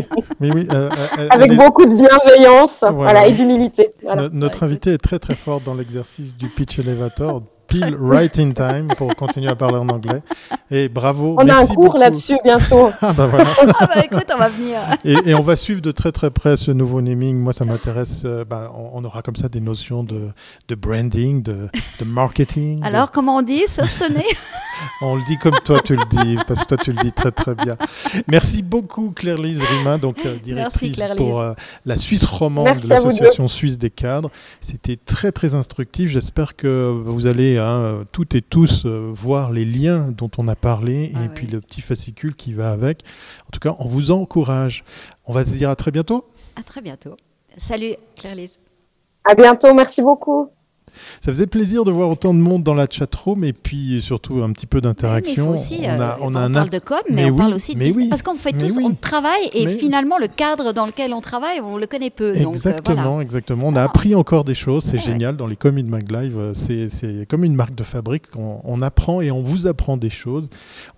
mais 0.41 0.51
oui. 0.53 0.67
Euh, 0.73 0.91
euh, 1.19 1.29
Avec 1.31 1.55
beaucoup 1.55 1.85
de 1.85 1.95
bienveillance, 1.95 2.85
voilà. 2.91 3.27
et 3.27 3.33
d'humilité. 3.33 3.91
Notre 4.33 4.65
invité 4.65 4.93
est 4.95 4.99
très 4.99 5.19
très 5.19 5.35
fort 5.35 5.61
dans 5.61 5.75
l'exercice 5.75 6.37
du 6.37 6.49
pitch 6.49 6.79
elevator 6.79 7.43
pile 7.75 7.97
right 8.01 8.39
in 8.39 8.53
time 8.53 8.89
pour 8.97 9.15
continuer 9.17 9.51
à 9.51 9.57
parler 9.57 9.79
en 9.79 9.89
anglais. 9.89 10.23
Et 10.71 10.89
bravo. 10.89 11.37
On 11.39 11.49
a 11.49 11.55
un 11.55 11.67
cours 11.67 11.99
là-dessus 11.99 12.37
bientôt. 12.45 12.91
ah 13.03 13.13
bah 13.13 13.27
voilà. 13.27 13.51
ah 13.81 13.87
bah 13.87 14.05
écoute, 14.05 14.27
on 14.35 14.39
va 14.39 14.49
venir. 14.49 14.79
et, 15.05 15.35
on 15.35 15.43
va 15.43 15.57
suivre 15.57 15.81
de 15.81 15.91
très 15.91 16.13
très 16.13 16.31
près 16.31 16.57
ce 16.57 16.71
nouveau 16.71 17.01
naming. 17.01 17.37
Moi, 17.37 17.53
ça 17.53 17.65
m'intéresse. 17.65 18.23
Euh, 18.25 18.45
bah, 18.45 18.73
on, 18.93 19.05
aura 19.05 19.23
comme 19.23 19.37
ça 19.37 19.49
des 19.49 19.61
notions 19.61 20.05
de, 20.05 20.31
de 20.69 20.75
branding, 20.75 21.43
de, 21.43 21.69
de 22.01 22.05
marketing. 22.05 22.83
Alors, 22.85 23.11
comment 23.11 23.37
on 23.37 23.43
dit, 23.43 23.65
Sostener 23.69 24.25
On 25.03 25.17
le 25.17 25.23
dit 25.27 25.39
comme 25.39 25.59
toi 25.65 25.81
tu 25.85 25.97
le 25.97 26.05
dis, 26.11 26.37
parce 26.47 26.63
que 26.63 26.69
toi 26.69 26.77
tu 26.79 26.93
le 26.93 27.03
dis 27.03 27.13
très 27.13 27.31
très 27.31 27.55
bien. 27.55 27.77
Merci 28.29 28.63
beaucoup 28.63 29.11
Claire-Lise 29.11 29.63
Rima, 29.63 29.99
donc 29.99 30.25
euh, 30.27 30.37
directrice 30.39 31.01
pour 31.17 31.41
euh, 31.41 31.55
la 31.85 31.97
Suisse 31.97 32.25
romande 32.25 32.81
de 32.81 32.89
l'Association 32.89 33.49
suisse 33.49 33.79
des 33.79 33.91
cadres. 33.91 34.31
C'était 34.61 34.97
très 34.97 35.33
très 35.33 35.55
instructif. 35.55 36.11
J'espère 36.11 36.57
que 36.57 36.91
vous 37.05 37.27
allez 37.27 37.59
hein, 37.69 38.05
toutes 38.13 38.35
et 38.35 38.43
tous 38.43 38.85
euh, 38.87 39.11
voir 39.13 39.51
les 39.51 39.65
liens 39.65 40.11
dont 40.11 40.31
on 40.39 40.49
a 40.49 40.57
parlé 40.57 41.13
ah 41.15 41.25
et 41.25 41.29
puis 41.29 41.47
le 41.47 41.61
petit 41.61 41.81
fascicule 41.81 42.35
qui 42.35 42.53
va 42.53 42.73
avec. 42.73 43.03
En 43.47 43.51
tout 43.51 43.61
cas, 43.61 43.75
on 43.79 43.89
vous 43.89 44.11
encourage. 44.11 44.85
On 45.27 45.33
va 45.33 45.45
se 45.45 45.57
dire 45.57 45.71
à 45.71 45.77
très 45.77 45.91
bientôt. 45.91 46.29
À 46.57 46.63
très 46.63 46.81
bientôt. 46.81 47.17
Salut 47.57 47.95
Claire-Lise. 48.17 48.59
À 49.25 49.35
bientôt, 49.35 49.73
merci 49.75 50.03
beaucoup. 50.03 50.51
Ça 51.21 51.33
faisait 51.33 51.47
plaisir 51.47 51.85
de 51.85 51.91
voir 51.91 52.09
autant 52.09 52.35
de 52.35 52.39
monde 52.39 52.63
dans 52.63 52.75
la 52.75 52.87
chatroom 52.89 53.45
et 53.45 53.53
puis 53.53 54.01
surtout 54.01 54.43
un 54.43 54.53
petit 54.53 54.67
peu 54.67 54.81
d'interaction. 54.81 55.55
on, 55.55 56.01
a, 56.01 56.19
on, 56.21 56.35
a 56.35 56.51
parle 56.51 56.71
de 56.71 56.79
com, 56.79 56.99
mais, 57.11 57.31
on 57.31 57.37
parle 57.37 57.55
aussi 57.55 57.75
de. 57.75 58.09
Parce 58.09 58.23
qu'on 58.23 58.35
fait 58.35 58.53
tous, 58.53 58.79
on 58.79 58.95
travaille 58.95 59.51
et 59.53 59.67
finalement 59.67 60.19
le 60.19 60.29
cadre 60.29 60.73
dans 60.73 60.87
lequel 60.87 61.13
on 61.13 61.21
travaille, 61.21 61.61
on 61.61 61.77
le 61.77 61.87
connaît 61.87 62.11
peu. 62.11 62.31
Euh, 62.31 62.51
exactement, 62.51 63.21
exactement. 63.21 63.69
On 63.69 63.77
a 63.77 63.83
appris 63.83 64.15
encore 64.15 64.45
des 64.45 64.55
choses, 64.55 64.85
c'est 64.85 64.99
génial. 64.99 65.37
Dans 65.37 65.47
les 65.47 65.57
Commit 65.57 65.85
Mag 65.85 66.11
Live, 66.11 66.39
euh, 66.39 66.53
c'est 66.55 67.27
comme 67.29 67.45
une 67.45 67.55
marque 67.55 67.75
de 67.75 67.85
fabrique. 67.85 68.25
On, 68.37 68.61
on, 68.65 68.81
apprend 68.83 69.21
et 69.21 69.31
on 69.31 69.43
vous 69.43 69.67
apprend 69.67 69.97
des 69.97 70.11
choses. 70.11 70.49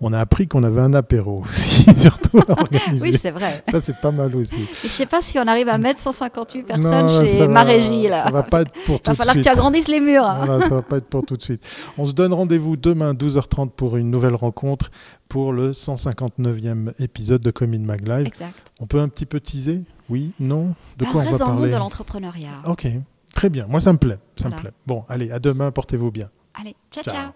On 0.01 0.13
a 0.13 0.19
appris 0.19 0.47
qu'on 0.47 0.63
avait 0.63 0.81
un 0.81 0.93
apéro 0.93 1.43
aussi, 1.49 1.85
surtout 1.99 2.39
à 2.39 2.51
organiser. 2.61 3.09
oui, 3.09 3.17
c'est 3.19 3.31
vrai. 3.31 3.63
Ça, 3.69 3.81
c'est 3.81 3.99
pas 4.01 4.11
mal 4.11 4.35
aussi. 4.35 4.57
Je 4.83 4.87
sais 4.87 5.05
pas 5.05 5.21
si 5.21 5.39
on 5.39 5.47
arrive 5.47 5.69
à 5.69 5.77
mettre 5.77 5.99
158 5.99 6.63
personnes 6.63 7.25
chez 7.25 7.47
ma 7.47 7.63
régie. 7.63 8.07
Là. 8.07 8.25
Ça 8.25 8.31
va 8.31 8.43
pas 8.43 8.61
être 8.61 8.71
pour 8.85 8.99
tout 8.99 9.11
Il 9.11 9.15
va 9.15 9.15
falloir 9.15 9.35
que 9.35 9.41
tu 9.41 9.49
agrandisses 9.49 9.86
les 9.87 9.99
murs. 9.99 10.23
Hein. 10.23 10.45
Voilà, 10.45 10.67
ça 10.67 10.75
va 10.75 10.81
pas 10.81 10.97
être 10.97 11.07
pour 11.07 11.25
tout 11.25 11.37
de 11.37 11.41
suite. 11.41 11.65
On 11.97 12.05
se 12.05 12.13
donne 12.13 12.33
rendez-vous 12.33 12.77
demain 12.77 13.13
12h30 13.13 13.71
pour 13.71 13.97
une 13.97 14.09
nouvelle 14.09 14.35
rencontre 14.35 14.91
pour 15.29 15.53
le 15.53 15.71
159e 15.71 16.93
épisode 16.99 17.41
de 17.41 17.51
Coming 17.51 17.83
Mag 17.83 18.07
Live. 18.07 18.27
Exact. 18.27 18.53
On 18.79 18.87
peut 18.87 18.99
un 18.99 19.09
petit 19.09 19.25
peu 19.25 19.39
teaser? 19.39 19.81
Oui? 20.09 20.31
Non? 20.39 20.73
De 20.97 21.05
quoi 21.05 21.23
on 21.23 21.31
va 21.31 21.37
parler? 21.37 21.71
de 21.71 21.77
l'entrepreneuriat. 21.77 22.61
OK. 22.65 22.87
Très 23.33 23.49
bien. 23.49 23.67
Moi 23.67 23.79
ça 23.79 23.93
me 23.93 23.97
plaît, 23.97 24.17
ça 24.35 24.49
me 24.49 24.55
plaît. 24.55 24.71
Bon, 24.85 25.03
allez, 25.09 25.31
à 25.31 25.39
demain, 25.39 25.71
portez-vous 25.71 26.11
bien. 26.11 26.29
Allez, 26.53 26.75
ciao. 26.91 27.03
ciao. 27.03 27.31